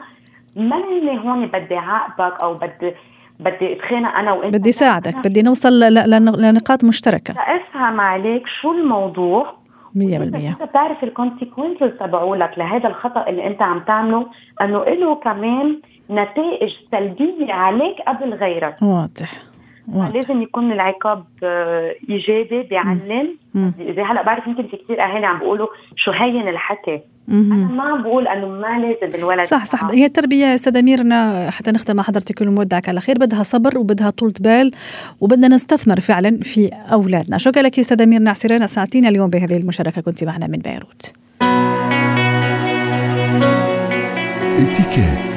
ماني 0.55 1.19
هون 1.19 1.45
بدي 1.45 1.75
عاقبك 1.75 2.41
أو 2.41 2.53
بدي 2.53 2.93
بدي 3.41 3.73
أتخانق 3.73 4.15
أنا 4.15 4.33
وأنت 4.33 4.55
بدي 4.55 4.71
ساعدك 4.71 5.27
بدي 5.27 5.41
نوصل 5.41 5.79
لنقاط 6.39 6.83
مشتركة. 6.83 7.33
افهم 7.37 7.99
عليك 8.01 8.47
شو 8.61 8.71
الموضوع. 8.71 9.61
100% 9.95 9.99
انت 9.99 10.63
بتعرف 10.63 11.03
الكونسيكونسز 11.03 11.89
تبعولك 11.99 12.51
لهذا 12.57 12.87
الخطأ 12.87 13.29
اللي 13.29 13.47
أنت 13.47 13.61
عم 13.61 13.79
تعمله 13.79 14.25
أنه 14.61 14.83
له 14.83 15.15
كمان 15.15 15.79
نتائج 16.09 16.71
سلبية 16.91 17.53
عليك 17.53 17.95
قبل 18.07 18.33
غيرك. 18.33 18.75
واضح 18.81 19.01
واضح. 19.01 19.50
لازم 19.87 20.41
يكون 20.41 20.71
العقاب 20.71 21.23
آه، 21.43 21.95
إيجابي 22.09 22.63
بيعلم. 22.63 23.37
إذا 23.79 24.03
هلا 24.03 24.23
بعرف 24.23 24.47
يمكن 24.47 24.67
في 24.67 24.77
كثير 24.77 25.03
أهالي 25.03 25.25
عم 25.25 25.39
بيقولوا 25.39 25.67
شو 25.95 26.11
هين 26.11 26.47
الحكي. 26.47 26.99
أنا 27.29 27.67
ما 27.67 27.83
عم 27.83 28.03
بقول 28.03 28.27
إنه 28.27 28.47
ما 28.47 28.79
لازم 28.79 29.17
الولد 29.19 29.45
صح 29.45 29.65
صح. 29.65 29.83
هي 29.83 30.05
التربية 30.05 30.55
أستاذ 30.55 30.77
اميرنا 30.77 31.49
حتى 31.49 31.71
نختم 31.71 31.95
مع 31.95 32.03
حضرتك 32.03 32.41
ونودعك 32.41 32.89
على 32.89 32.99
خير. 32.99 33.17
بدها 33.17 33.43
صبر 33.43 33.77
وبدها 33.77 34.09
طولة 34.09 34.33
بال 34.39 34.71
وبدنا 35.21 35.47
نستثمر 35.47 35.99
فعلا 35.99 36.39
في 36.41 36.69
أولادنا. 36.93 37.37
شكرا 37.37 37.61
لك 37.61 37.79
أستاذ 37.79 38.01
أمير 38.01 38.21
نعسرين 38.21 38.63
اسعدتينا 38.63 39.09
اليوم 39.09 39.29
بهذه 39.29 39.57
المشاركة. 39.57 40.01
كنت 40.01 40.23
معنا 40.23 40.47
من 40.47 40.59
بيروت. 40.59 41.13
اتكات 44.59 45.30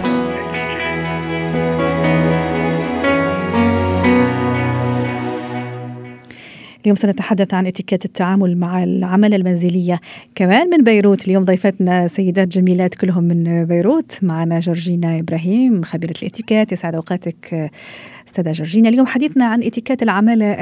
اليوم 6.84 6.96
سنتحدث 6.96 7.54
عن 7.54 7.66
اتيكيت 7.66 8.04
التعامل 8.04 8.56
مع 8.56 8.84
العمل 8.84 9.34
المنزلية. 9.34 10.00
كمان 10.34 10.70
من 10.70 10.84
بيروت 10.84 11.26
اليوم 11.26 11.42
ضيفتنا 11.42 12.08
سيدات 12.08 12.48
جميلات 12.48 12.94
كلهم 12.94 13.24
من 13.24 13.64
بيروت. 13.64 14.18
معنا 14.22 14.60
جورجينا 14.60 15.18
إبراهيم 15.18 15.82
خبيرة 15.82 16.14
الاتيكيت 16.22 16.72
يسعد 16.72 16.94
أوقاتك. 16.94 17.70
أستاذة 18.26 18.52
جورجينا 18.52 18.88
اليوم 18.88 19.06
حديثنا 19.06 19.44
عن 19.44 19.62
اتيكيت 19.62 20.02
العمالة 20.02 20.56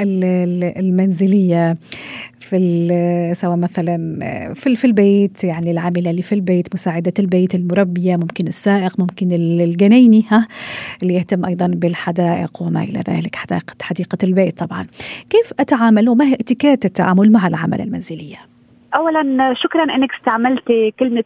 المنزلية 0.79 1.75
في 2.39 3.33
سواء 3.35 3.57
مثلا 3.57 3.97
في 4.55 4.75
في 4.75 4.85
البيت 4.85 5.43
يعني 5.43 5.71
العاملة 5.71 6.11
اللي 6.11 6.21
في 6.21 6.35
البيت 6.35 6.67
مساعدة 6.73 7.13
البيت 7.19 7.55
المربية 7.55 8.15
ممكن 8.15 8.47
السائق 8.47 8.99
ممكن 8.99 9.31
الجنيني 9.31 10.25
ها 10.29 10.47
اللي 11.03 11.13
يهتم 11.13 11.45
أيضا 11.45 11.67
بالحدائق 11.67 12.61
وما 12.61 12.83
إلى 12.83 13.03
ذلك 13.09 13.35
حدائق 13.35 13.63
حديقة 13.81 14.17
البيت 14.23 14.57
طبعا. 14.63 14.87
كيف 15.29 15.53
أتعامل 15.59 16.09
وما 16.09 16.25
هي 16.25 16.33
اتيكيت 16.33 16.85
التعامل 16.85 17.31
مع 17.31 17.47
العمالة 17.47 17.83
المنزلية؟ 17.83 18.37
اولا 18.95 19.53
شكرا 19.53 19.83
إنك 19.83 20.09
استعملتي 20.19 20.93
كلمة 20.99 21.23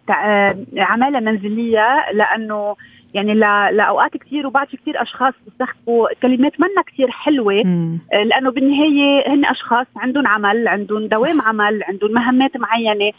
عمالة 0.77 1.19
منزلية 1.19 1.85
لأنه 2.13 2.75
يعني 3.13 3.33
لأوقات 3.71 4.17
كثير 4.17 4.47
وبعد 4.47 4.67
في 4.67 4.77
كثير 4.77 5.01
أشخاص 5.01 5.33
بيستخدموا 5.45 6.07
كلمات 6.21 6.59
منا 6.59 6.81
كثير 6.87 7.11
حلوة 7.11 7.61
مم. 7.65 7.99
آه، 8.13 8.23
لأنه 8.23 8.51
بالنهاية 8.51 9.33
هن 9.33 9.45
أشخاص 9.45 9.87
عندهم 9.95 10.27
عمل 10.27 10.67
عندهم 10.67 11.07
دوام. 11.07 11.41
عمل 11.41 11.83
عندهم 11.83 12.11
مهمات 12.11 12.57
معينة 12.57 13.11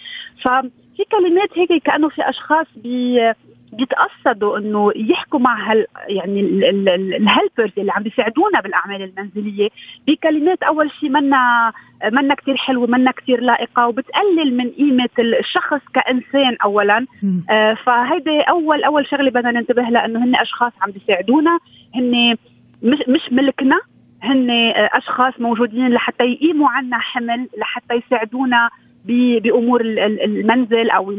ففي 0.42 1.04
كلمات 1.12 1.58
هيك 1.58 1.82
كأنه 1.82 2.08
في 2.08 2.28
أشخاص 2.28 2.66
بي 2.76 3.32
بيتقصدوا 3.72 4.58
إنه 4.58 4.92
يحكوا 4.96 5.40
مع 5.40 5.70
هال 5.70 5.86
يعني 6.08 6.40
الهلبرز 6.40 7.72
اللي 7.78 7.92
عم 7.92 8.02
بيساعدونا 8.02 8.60
بالأعمال 8.60 9.02
المنزلية 9.02 9.68
بكلمات 10.06 10.62
أول 10.62 10.90
شيء 11.00 11.08
منا 11.08 11.72
منا 12.12 12.34
كثير 12.34 12.56
حلوة 12.56 12.86
منا 12.86 13.10
كثير 13.10 13.40
لائقة 13.40 13.86
وبتقلل 13.88 14.56
من 14.56 14.70
قيمة 14.70 15.08
الشخص 15.18 15.80
كإنسان 15.94 16.56
اولا. 16.64 17.06
آه 17.50 17.74
فهيدي 17.74 18.40
أول 18.40 18.84
أول 18.84 19.06
شغلة 19.06 19.30
بدنا 19.30 19.50
ننتبه 19.50 19.82
لها 19.82 20.04
إنه 20.04 20.24
هن 20.24 20.36
أشخاص 20.36 20.72
عم 20.82 20.90
بيساعدونا. 20.90 21.58
هن 21.94 22.36
مش 22.82 22.98
مش 23.08 23.32
ملكنا 23.32 23.80
هن 24.22 24.50
أشخاص 24.76 25.34
موجودين 25.40 25.88
لحتى 25.88 26.24
يقيموا 26.24 26.68
عنا 26.70 26.98
حمل 26.98 27.48
لحتى 27.58 27.94
يساعدونا 27.94 28.70
بأمور 29.04 29.80
المنزل 29.80 30.90
أو 30.90 31.10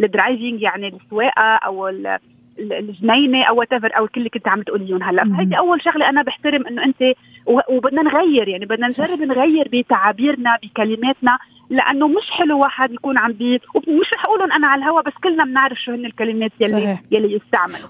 ال 0.00 0.08
driving 0.08 0.62
يعني 0.62 0.88
السواقة 0.88 1.42
أو 1.42 1.88
الجنينة 2.58 3.44
أو 3.44 3.58
وات 3.58 3.72
أو 3.72 4.06
كل 4.06 4.20
اللي 4.20 4.30
كنت 4.30 4.48
عم 4.48 4.62
تقوليهم 4.62 5.02
هلأ. 5.02 5.24
فهيدي 5.24 5.58
أول 5.58 5.82
شغلة 5.82 6.08
أنا 6.08 6.22
بحترم 6.22 6.66
إنه 6.66 6.84
أنت 6.84 7.14
وبدنا 7.46 8.02
نغير 8.02 8.48
يعني 8.48 8.66
بدنا 8.66 8.86
نجرب 8.86 9.22
نغير 9.22 9.68
بتعابيرنا 9.72 10.58
بكلماتنا. 10.62 11.38
لأنه 11.72 12.08
مش 12.08 12.30
حلو 12.30 12.58
واحد 12.58 12.92
يكون 12.92 13.18
عم 13.18 13.32
بي 13.32 13.60
ومش 13.74 14.12
رح 14.12 14.24
أقولهم 14.24 14.52
أنا 14.52 14.66
على 14.66 14.82
الهوا 14.82 15.00
بس 15.00 15.12
كلنا 15.24 15.44
بنعرف 15.44 15.78
شو 15.78 15.92
هن 15.92 16.06
الكلمات 16.06 16.52
يلي 16.60 16.72
صحيح. 16.72 17.00
يلي 17.10 17.34
يستعملوا 17.34 17.88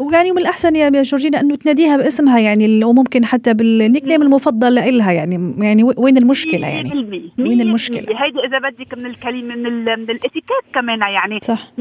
ويعني 0.00 0.32
من 0.32 0.38
الأحسن 0.38 0.76
يا 0.76 1.02
جورجينا 1.02 1.40
إنه 1.40 1.56
تناديها 1.56 1.96
باسمها 1.96 2.38
يعني 2.38 2.84
وممكن 2.84 3.24
حتى 3.24 3.54
بال 3.54 4.04
nickname 4.04 4.22
المفضل 4.22 4.74
لها 4.74 5.12
يعني 5.12 5.54
يعني 5.58 5.82
وين 5.96 6.16
المشكلة 6.16 6.66
يعني؟ 6.66 7.30
وين 7.38 7.60
المشكلة؟ 7.60 8.24
هيدي 8.24 8.38
إذا 8.40 8.58
بدك 8.58 8.98
من 8.98 9.06
الكلمة 9.06 9.54
من, 9.54 9.84
من 9.84 10.10
الإتيكيت 10.10 10.64
كمان 10.74 11.00
يعني. 11.00 11.40
صح. 11.42 11.72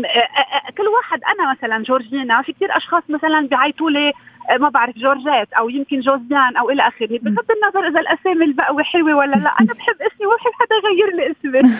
كل 0.77 0.88
واحد 0.88 1.19
أنا 1.33 1.51
مثلا 1.51 1.83
جورجينا 1.83 2.41
في 2.41 2.53
كثير 2.53 2.77
أشخاص 2.77 3.03
مثلا 3.09 3.47
بيعيطوا 3.47 3.89
لي 3.89 4.13
ما 4.60 4.69
بعرف 4.69 4.97
جورجيت 4.97 5.53
أو 5.53 5.69
يمكن 5.69 5.99
جوزيان 5.99 6.58
أو 6.58 6.69
إلى 6.69 6.88
آخره. 6.88 7.19
بغض 7.21 7.45
النظر 7.51 7.88
إذا 7.88 7.99
الأسامي 7.99 8.45
البقوه 8.45 8.84
حلوة 8.84 9.15
ولا 9.15 9.36
لا 9.36 9.51
أنا 9.62 9.73
بحب 9.73 9.95
اسمي 10.01 10.25
وما 10.27 10.36
بحب 10.36 10.51
حدا 10.53 10.75
يغير 10.75 11.15
لي 11.15 11.32
اسمي. 11.32 11.62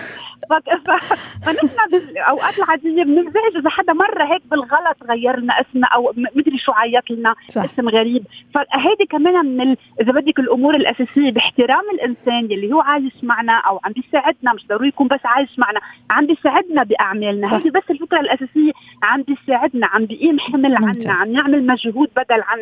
فنحن 1.45 1.78
بالأوقات 1.91 2.60
العادية 2.60 3.04
بننزعج. 3.04 3.56
إذا 3.56 3.69
حدا 3.69 3.93
مرة 3.93 4.23
هيك 4.23 4.41
بالغلط 4.52 5.04
غير 5.10 5.39
لنا 5.39 5.62
اسمنا 5.62 5.88
أو 5.88 6.13
مدري 6.36 6.58
شو 6.58 6.71
عيط 6.71 7.12
لنا. 7.12 7.36
اسم 7.49 7.89
غريب. 7.89 8.23
فهيدي 8.54 9.06
كمان 9.10 9.45
من 9.45 9.62
ال... 9.62 9.78
إذا 10.02 10.12
بدك 10.12 10.39
الأمور 10.39 10.76
الأساسية 10.76 11.32
باحترام 11.32 11.84
الإنسان 11.93 12.52
يلي 12.52 12.73
هو 12.73 12.82
عايش 12.82 13.23
معنا 13.23 13.54
أو 13.54 13.80
عم 13.84 13.91
بيساعدنا 13.91 14.54
مش 14.54 14.67
ضروري 14.67 14.88
يكون 14.88 15.08
بس 15.08 15.19
عايش 15.26 15.60
معنا 15.60 15.80
عم 16.10 16.26
بيساعدنا 16.26 16.84
بأعمالنا. 16.84 17.56
هيدي 17.56 17.69
بس 17.69 17.84
الفكرة 17.89 18.19
الأساسية 18.19 18.71
عم 19.04 19.21
بيساعدنا 19.21 19.88
عم 19.88 20.06
بيقيم 20.06 20.39
حمل 20.39 20.76
عنا 20.76 20.93
عم 21.08 21.34
يعمل 21.34 21.67
مجهود 21.67 22.10
بدل 22.15 22.41
عنا 22.47 22.53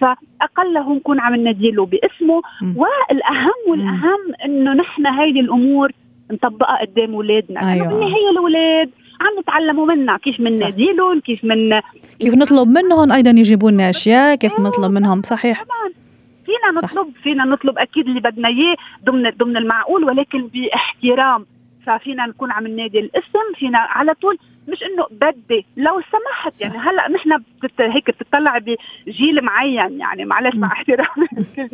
فاقله 0.00 0.94
نكون 0.94 1.20
عم 1.20 1.34
نديله 1.34 1.86
باسمه. 1.86 2.42
والاهم 2.76 3.60
والأهم 3.68 4.20
إنه 4.44 4.72
نحن 4.72 5.06
هيدي 5.06 5.40
الأمور 5.40 5.92
نطبقها 6.30 6.80
قدام 6.80 7.14
اولادنا 7.14 7.72
أيوة. 7.72 7.88
بالنهايه 7.88 8.30
الاولاد 8.30 8.90
عم 9.20 9.40
نتعلموا 9.40 9.86
منها 9.86 10.16
كيف 10.16 10.40
بننادي 10.40 10.92
لهم 10.92 11.20
كيف 11.20 11.44
من 11.44 11.80
كيف 12.20 12.34
نطلب 12.34 12.68
منهم 12.68 13.12
أيضا 13.12 13.30
يجيبوا 13.30 13.70
لنا 13.70 13.90
أشياء 13.90 14.34
كيف 14.34 14.52
أيوة. 14.58 14.68
نطلب 14.68 14.92
منهم 14.92 15.22
صحيح 15.22 15.64
طبعا 15.64 15.92
فينا 16.46 16.82
نطلب 16.82 17.08
صح. 17.14 17.22
فينا 17.22 17.44
نطلب 17.44 17.78
أكيد 17.78 18.06
اللي 18.06 18.20
بدنا 18.20 18.48
إياه 18.48 18.76
ضمن 19.04 19.30
ضمن 19.30 19.56
المعقول 19.56 20.04
ولكن 20.04 20.46
بإحترام 20.46 21.46
ففينا 21.86 22.26
نكون 22.26 22.52
عم 22.52 22.66
ننادي 22.66 22.98
الاسم 22.98 23.54
فينا 23.58 23.78
على 23.78 24.14
طول 24.14 24.38
مش 24.68 24.82
إنه 24.82 25.06
بدي 25.10 25.66
لو 25.76 26.00
سمحت 26.00 26.52
صح. 26.52 26.66
يعني 26.66 26.78
هلأ 26.78 27.08
نحن 27.08 27.38
بتت... 27.62 27.80
هيك 27.80 28.10
بتطلع 28.10 28.58
بجيل 28.58 29.44
معين 29.44 30.00
يعني. 30.00 30.24
معلش 30.24 30.56
مع 30.56 30.72
احترامي 30.72 31.28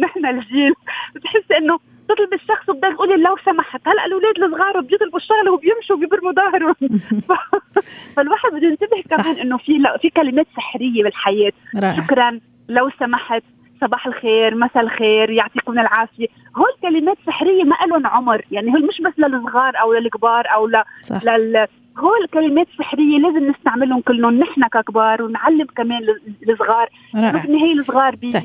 نحن 0.04 0.26
الجيل. 0.26 0.72
بتحس 1.14 1.52
إنه 1.58 1.78
تطلب 2.08 2.34
الشخص 2.34 2.68
وبدك 2.68 2.94
تقولي 2.94 3.16
لو 3.16 3.36
سمحت. 3.44 3.88
هلأ 3.88 4.06
الأولاد 4.06 4.38
الصغار 4.38 4.80
بيطلبوا 4.80 5.18
الشغله 5.18 5.52
وبيمشوا 5.52 5.96
وبيبرموا 5.96 6.32
ظهرهم. 6.32 6.74
فالواحد 8.16 8.50
بده 8.52 8.66
ينتبه 8.66 9.02
كمان 9.10 9.36
إنه 9.38 9.58
في 9.58 9.84
في 10.02 10.10
كلمات 10.10 10.46
سحرية 10.56 11.02
بالحياة. 11.02 11.52
رائع. 11.76 12.06
شكرا. 12.06 12.40
لو 12.68 12.90
سمحت 12.98 13.42
صباح 13.80 14.06
الخير 14.06 14.54
مساء 14.54 14.82
الخير 14.82 15.30
يعطيكم 15.30 15.78
العافية. 15.78 16.26
هول 16.56 16.72
كلمات 16.82 17.18
سحرية 17.26 17.64
ما 17.64 17.76
لهم 17.86 18.06
عمر. 18.06 18.44
يعني 18.50 18.72
هول 18.72 18.86
مش 18.86 19.00
بس 19.00 19.18
للصغار 19.18 19.80
أو 19.80 19.92
للكبار 19.92 20.46
أو 20.54 20.66
ل... 20.66 20.82
لل... 21.24 21.66
هول 22.00 22.26
كلمات 22.34 22.66
سحرية 22.78 23.18
لازم 23.18 23.50
نستعملهم 23.50 24.00
كلهم. 24.00 24.38
نحن 24.38 24.62
ككبار 24.72 25.22
ونعلم 25.22 25.66
كمان 25.76 26.00
الصغار. 26.48 26.88
بالنهايه 27.14 27.72
الصغار 27.78 28.14
طيب. 28.14 28.42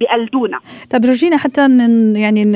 بيقلدونا. 0.00 0.58
طيب 0.90 1.02
جورجينا 1.02 1.36
حتى 1.36 1.60
يعني 2.14 2.52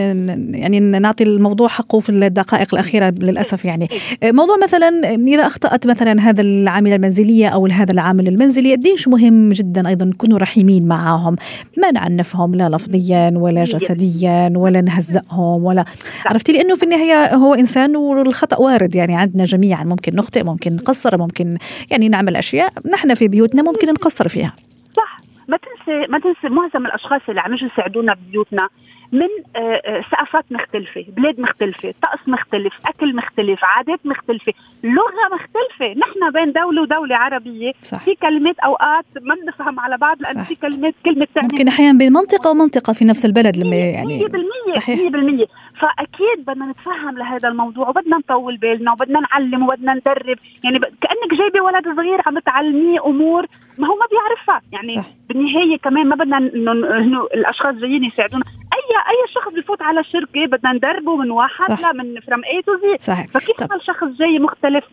يعني 0.53 0.81
نعطي 0.81 1.24
الموضوع 1.24 1.68
حقه 1.68 2.01
في 2.01 2.11
الدقائق 2.11 2.74
الأخيرة 2.74 3.14
للأسف 3.18 3.64
يعني. 3.64 3.88
إيه. 4.22 4.33
موضوع 4.33 4.57
مثلا 4.62 4.88
إذا 5.14 5.46
أخطأت 5.46 5.87
مثلا 5.87 6.20
هذا 6.20 6.42
العامله 6.42 6.94
المنزلية 6.94 7.48
أو 7.48 7.66
هذا 7.66 7.92
العامل 7.92 8.29
المنزلي 8.29 8.72
قديش 8.72 9.09
مهم 9.09 9.48
جدا 9.48 9.88
أيضا 9.88 10.05
نكونوا 10.05 10.38
رحيمين 10.38 10.88
معهم 10.88 11.37
ما 11.79 11.90
نعنفهم 11.90 12.55
لا 12.55 12.68
لفظيا 12.68 13.33
ولا 13.37 13.64
جسديا 13.64 14.53
ولا 14.57 14.81
نهزئهم 14.81 15.64
ولا 15.64 15.85
عرفتي؟ 16.27 16.53
لأنه 16.53 16.74
في 16.74 16.83
النهاية 16.83 17.35
هو 17.35 17.55
إنسان 17.55 17.96
والخطأ 17.96 18.57
وارد 18.57 18.94
يعني 18.94 19.16
عندنا 19.16 19.44
جميعا 19.44 19.85
ممكن 19.85 20.16
نخطئ. 20.16 20.27
ممكن 20.36 20.74
نقصر 20.74 21.18
ممكن 21.18 21.58
يعني 21.90 22.08
نعمل 22.08 22.36
أشياء 22.36 22.72
نحن 22.92 23.14
في 23.14 23.28
بيوتنا 23.28 23.62
ممكن 23.62 23.88
نقصر 23.88 24.28
فيها. 24.28 24.52
صح. 24.96 25.20
ما 25.48 25.56
تنسي 25.56 26.12
ما 26.12 26.18
تنسي 26.18 26.48
معظم 26.48 26.86
الأشخاص 26.86 27.20
اللي 27.28 27.40
عم 27.40 27.54
يجوا 27.54 27.68
يساعدونا 27.72 28.14
ببيوتنا 28.14 28.68
من 29.12 29.29
آه، 29.57 29.59
آه، 29.59 30.01
ثقافات 30.11 30.44
مختلفة 30.51 31.05
بلاد 31.09 31.40
مختلفة 31.40 31.94
طقس 32.03 32.29
مختلف 32.29 32.73
أكل 32.87 33.16
مختلف 33.16 33.59
عادات 33.62 34.01
مختلفة 34.05 34.53
لغة 34.85 35.35
مختلفة. 35.35 35.99
نحن 36.01 36.33
بين 36.33 36.53
دولة 36.53 36.83
ودولة 36.83 37.16
عربية 37.16 37.73
صح. 37.81 38.05
في 38.05 38.14
كلمات 38.14 38.59
أوقات 38.59 39.05
ما 39.23 39.35
بنفهم 39.35 39.81
على 39.81 39.97
بعض 39.97 40.23
لأنه 40.23 40.44
في 40.44 40.55
كلمات 40.55 40.94
كلمة 41.05 41.27
تعني 41.35 41.49
ممكن 41.53 41.68
أحيانا 41.68 41.99
بين 41.99 42.12
منطقة 42.12 42.51
ومنطقة 42.51 42.92
في 42.92 43.05
نفس 43.05 43.25
البلد 43.25 43.57
لما 43.57 43.77
يعني 43.77 44.25
100% 44.25 44.75
صحيح. 44.75 45.01
100% 45.01 45.47
فأكيد 45.81 46.44
بدنا 46.47 46.66
نتفهم 46.66 47.18
لهذا 47.18 47.49
الموضوع 47.49 47.88
وبدنا 47.88 48.16
نطول 48.16 48.57
بالنا 48.57 48.92
وبدنا 48.92 49.21
نعلم 49.21 49.62
وبدنا 49.62 49.94
ندرب. 49.94 50.38
يعني 50.64 50.79
كأنك 50.79 51.38
جايبة 51.38 51.61
ولد 51.61 51.85
صغير 51.97 52.23
عم 52.27 52.38
تعلميه 52.38 53.07
أمور 53.07 53.47
ما 53.79 53.87
هو 53.88 53.94
ما 53.94 54.07
بيعرفها. 54.11 54.62
يعني 54.73 54.94
صح. 54.94 55.11
بالنهاية 55.29 55.79
كمان 55.79 56.07
ما 56.07 56.16
بدنا 56.16 56.38
إنه 56.38 57.23
الأشخاص 57.35 57.75
جايين 57.75 58.05
يساعدونا. 58.05 58.44
اي 58.88 58.96
أي 59.12 59.33
شخص 59.35 59.53
بفوت 59.62 59.83
على 59.83 60.05
شركة 60.05 60.46
بدنا 60.46 60.72
ندربه 60.72 61.16
من 61.16 61.31
واحد 61.31 61.68
صح. 61.68 61.81
لا 61.81 61.92
من 61.92 62.20
from 62.20 62.40
A 62.44 62.62
to 62.62 62.72
Z 62.72 62.98
صحيح. 62.98 63.27
فكيف 63.27 63.57
طب. 63.57 63.72
الشخص 63.72 64.09
جاي 64.18 64.38
مختلف؟ 64.38 64.85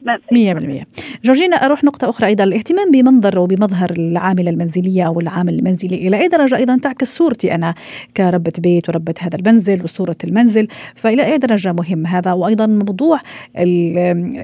100% 0.82 0.86
جورجينا 1.24 1.56
أروح 1.56 1.84
نقطة 1.84 2.10
أخرى 2.10 2.28
أيضا. 2.28 2.44
الاهتمام 2.44 2.92
بمنظر 2.92 3.40
وبمظهر 3.40 3.92
العاملة 3.92 4.50
المنزلية 4.50 5.08
أو 5.08 5.20
العامل 5.20 5.54
المنزلي 5.54 6.08
إلى 6.08 6.22
أي 6.22 6.28
درجة؟ 6.28 6.56
أيضا 6.56 6.78
تعكس 6.78 7.18
صورتي 7.18 7.56
أنا 7.56 7.76
كربة 8.18 8.54
بيت 8.60 8.90
وربة 8.90 9.14
هذا 9.20 9.38
المنزل 9.40 9.84
وصورة 9.84 10.18
المنزل 10.24 10.68
فإلى 10.96 11.26
أي 11.26 11.38
درجة 11.38 11.74
مهم 11.74 12.08
هذا؟ 12.08 12.34
وأيضا 12.34 12.68
موضوع 12.68 13.20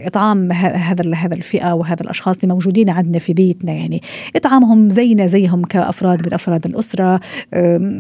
اطعام 0.06 0.52
هذا 0.52 1.14
هذا 1.16 1.36
الفئة 1.36 1.74
وهذا 1.74 2.02
الأشخاص 2.02 2.36
اللي 2.36 2.54
موجودين 2.54 2.90
عندنا 2.90 3.20
في 3.20 3.34
بيتنا 3.34 3.72
يعني 3.72 4.02
إطعامهم 4.36 4.90
زينا 4.90 5.26
زيهم 5.26 5.62
كأفراد 5.62 6.28
من 6.28 6.34
أفراد 6.34 6.66
الأسرة 6.66 7.20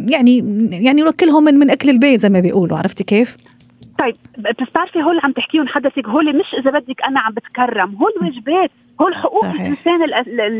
يعني 0.07 0.59
يعني 0.71 1.01
نوكلهم 1.01 1.40
من 1.41 1.53
من 1.53 1.69
أكل 1.69 1.89
البيت 1.89 2.19
زي 2.19 2.29
ما 2.29 2.39
بيقولوا 2.39 2.77
عرفتي 2.77 3.03
كيف؟ 3.03 3.37
طيب 3.99 4.15
بتعرفي 4.37 5.03
هول 5.03 5.19
عم 5.23 5.31
تحكيهم 5.31 5.67
حدثك 5.67 6.07
هول 6.07 6.37
مش 6.37 6.53
إذا 6.59 6.71
بدك 6.71 7.03
أنا 7.07 7.19
عم 7.19 7.33
بتكرم 7.33 7.95
هول 7.95 8.11
واجبات 8.21 8.71
هول 9.01 9.15
حقوق 9.15 9.43
صحيح. 9.45 9.61
الإنسان 9.61 10.03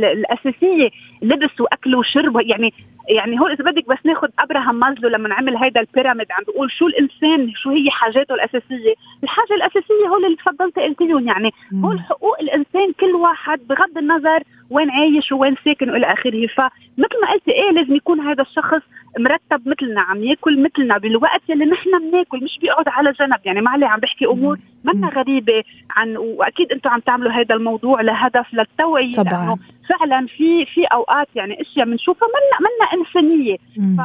الأساسية 0.04 0.90
لبس 1.22 1.62
وأكل 1.62 1.96
وشرب 1.96 2.42
يعني 2.42 2.74
يعني 3.10 3.40
هول 3.40 3.52
إذا 3.52 3.72
بدك 3.72 3.88
بس 3.88 3.98
ناخذ 4.06 4.28
أبراهام 4.40 4.76
مازلو 4.76 5.10
لما 5.10 5.34
عمل 5.34 5.58
هيدا 5.58 5.80
البيراميد 5.82 6.28
عم 6.32 6.44
بيقول 6.48 6.72
شو 6.72 6.88
الإنسان 6.88 7.54
شو 7.56 7.70
هي 7.70 7.92
حاجاته 7.92 8.36
الأساسية؟ 8.36 8.94
الحاجة 9.24 9.54
الأساسية 9.54 10.08
هول 10.10 10.26
اللي 10.26 10.38
تفضلت 10.38 10.80
قلت 10.80 11.02
لهم 11.02 11.28
يعني 11.28 11.52
هول 11.84 12.00
حقوق 12.00 12.40
الإنسان 12.40 12.94
كل 13.00 13.16
واحد 13.16 13.60
بغض 13.70 13.98
النظر 13.98 14.44
وين 14.70 14.90
عايش 14.92 15.32
وين 15.32 15.56
ساكن 15.66 15.90
وإلى 15.90 16.14
آخره. 16.14 16.48
فمثل 16.48 17.22
ما 17.22 17.32
قلتي 17.32 17.52
إيه 17.52 17.72
لازم 17.72 17.96
يكون 17.96 18.20
هذا 18.20 18.42
الشخص 18.42 18.82
مرتب 19.20 19.68
مثلنا 19.68 20.02
عم 20.02 20.24
ياكل 20.24 20.64
مثلنا 20.64 20.98
بالوقت 20.98 21.42
اللي 21.50 21.66
نحن 21.66 21.90
بناكل 22.12 22.44
مش 22.44 22.60
بيقعد 22.62 22.88
على 22.88 23.12
جنب. 23.12 23.40
يعني 23.46 23.62
معلي 23.62 23.86
عم 23.86 24.00
بحكي 24.00 24.26
أمور 24.26 24.58
منا 24.84 25.10
غريبة 25.10 25.64
عن 25.92 26.18
وأكيد 26.18 26.72
أنتم 26.72 26.90
عم 26.90 27.00
تعملوا 27.00 27.32
هذا 27.32 27.56
الموضوع 27.56 28.02
لهدف 28.02 28.54
للتوعية 28.54 29.12
طبعا. 29.12 29.58
فعلا 29.92 30.28
في 30.28 30.66
في 30.66 30.86
أوقات 30.86 31.28
يعني 31.36 31.62
أشياء 31.62 31.86
بنشوفها 31.86 32.28
منا 32.28 32.70
منا 32.70 33.02
إنسانية. 33.02 33.58
ف 33.98 34.02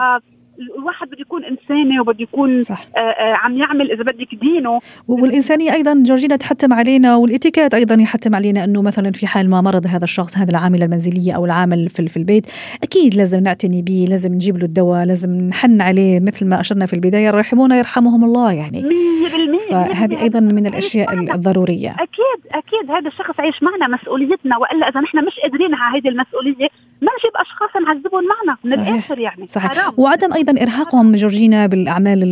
الواحد 0.78 1.08
بده 1.08 1.20
يكون 1.20 1.44
إنساني 1.44 2.00
وبده 2.00 2.22
يكون 2.22 2.62
صح. 2.62 2.82
آآ 2.96 3.00
آه، 3.00 3.02
آآ 3.02 3.32
آه، 3.32 3.36
عم 3.36 3.56
يعمل 3.56 3.92
إذا 3.92 4.02
بدك 4.02 4.34
دينه. 4.34 4.80
والإنسانية 5.08 5.72
أيضا 5.72 6.02
جورجينا 6.06 6.36
تحتم 6.36 6.72
علينا 6.72 7.16
والإتيكيت 7.16 7.74
أيضا 7.74 8.02
يحتم 8.02 8.34
علينا 8.34 8.64
إنه 8.64 8.82
مثلا 8.82 9.12
في 9.12 9.26
حال 9.26 9.50
ما 9.50 9.60
مرض 9.60 9.86
هذا 9.86 10.04
الشخص 10.04 10.38
هذا 10.38 10.50
العاملة 10.50 10.84
المنزلية 10.84 11.32
أو 11.32 11.44
العامل 11.44 11.88
في, 11.88 12.08
في 12.08 12.16
البيت 12.16 12.46
أكيد 12.82 13.14
لازم 13.14 13.40
نعتني 13.40 13.82
به 13.82 14.06
لازم 14.08 14.34
نجيب 14.34 14.56
له 14.56 14.64
الدواء 14.64 15.04
لازم 15.04 15.48
نحن 15.48 15.80
عليه 15.82 16.20
مثل 16.20 16.48
ما 16.48 16.60
أشرنا 16.60 16.86
في 16.86 16.94
البداية 16.94 17.30
الراحمون 17.30 17.72
يرحمهم 17.72 18.24
الله 18.24 18.52
يعني. 18.52 18.82
100% 18.82 19.70
فهذه 19.70 20.22
أيضا 20.22 20.40
من 20.40 20.66
الأشياء 20.66 21.14
الضرورية. 21.34 21.90
أكيد 21.90 22.40
أكيد. 22.54 22.90
هذا 22.90 23.08
الشخص 23.08 23.40
عايش 23.40 23.62
معنا 23.62 23.96
مسؤوليتنا 23.96 24.56
وإلا 24.58 24.88
إذا 24.88 25.00
نحن 25.00 25.24
مش 25.24 25.40
قادرين 25.42 25.74
على 25.74 26.00
هذه 26.00 26.08
المسؤولية 26.08 26.68
ما 27.02 27.08
نجيب 27.18 27.36
أشخاص 27.36 27.82
نعذبهم 27.82 28.24
معنا 28.28 28.58
من. 28.64 28.72
الآخر 28.72 29.18
يعني. 29.18 29.46
صحيح. 29.46 29.74
حرام. 29.74 29.92
وعدم 29.96 30.32
أيضا 30.32 30.45
إرهاقهم 30.62 31.12
جورجينا 31.12 31.66
بالأعمال 31.66 32.22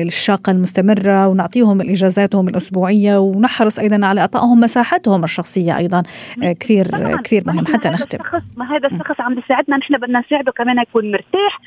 الشاقة 0.00 0.50
المستمرة 0.52 1.28
ونعطيهم 1.28 1.80
الإجازاتهم 1.80 2.48
الأسبوعية 2.48 3.18
ونحرص 3.18 3.78
أيضا 3.78 4.06
على 4.06 4.20
اعطائهم 4.20 4.60
مساحتهم 4.60 5.24
الشخصية 5.24 5.78
أيضا. 5.78 6.02
آه، 6.42 6.52
كثير 6.52 6.84
طبعاً. 6.84 7.16
كثير 7.16 7.42
مهم 7.46 7.66
حتى 7.66 7.88
نختم. 7.88 8.18
ما 8.56 8.76
هذا 8.76 8.88
الشخص 8.88 9.20
عم 9.20 9.34
بيساعدنا 9.34 9.76
نحن 9.76 9.96
بدنا 9.96 10.20
نساعده 10.20 10.52
كمان 10.52 10.78
يكون 10.78 11.12
مرتاح. 11.12 11.60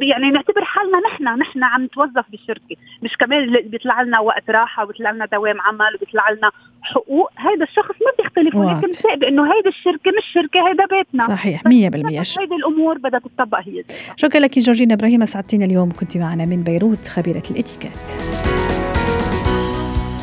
يعني 0.00 0.30
نعتبر 0.30 0.64
حالنا 0.64 0.98
نحن 1.12 1.40
نحن 1.40 1.64
عم 1.64 1.84
نتوظف 1.84 2.24
بالشركة 2.30 2.76
مش 3.04 3.16
كمان 3.16 3.54
بيطلع 3.70 4.02
لنا 4.02 4.20
وقت 4.20 4.50
راحة 4.50 4.84
وبيطلع 4.84 5.10
لنا 5.10 5.26
دوام 5.26 5.60
عمل 5.60 5.94
وبيطلع 5.96 6.30
لنا 6.30 6.50
حقوق 6.94 7.30
هذا 7.36 7.64
الشخص 7.64 7.94
ما 8.06 8.12
بيختلف 8.18 8.54
ولكن 8.54 8.88
بأنه 9.20 9.42
هيدي 9.42 9.68
الشركة 9.68 10.10
مش 10.18 10.24
شركة 10.34 10.68
هيدا 10.68 10.84
بيتنا. 10.86 11.26
صحيح 11.26 11.62
100% 11.62 11.68
هيدي 11.70 12.54
الأمور 12.54 12.98
بدها 12.98 13.20
تطبق 13.20 13.58
هي. 13.58 13.84
شكرا 14.16 14.40
لك 14.40 14.58
جورجينا 14.58 14.94
إبراهيم 14.94 15.22
اسعدتينا 15.22 15.64
اليوم. 15.64 15.90
كنت 15.90 16.16
معنا 16.16 16.44
من 16.44 16.62
بيروت 16.62 17.08
خبيرة 17.08 17.42
الإتيكيت. 17.50 18.08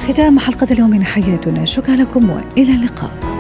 ختام 0.07 0.39
حلقة 0.39 0.67
اليوم 0.71 0.89
من 0.89 1.03
حياتنا. 1.03 1.65
شكرا 1.65 1.95
لكم 1.95 2.29
وإلى 2.29 2.71
اللقاء. 2.71 3.34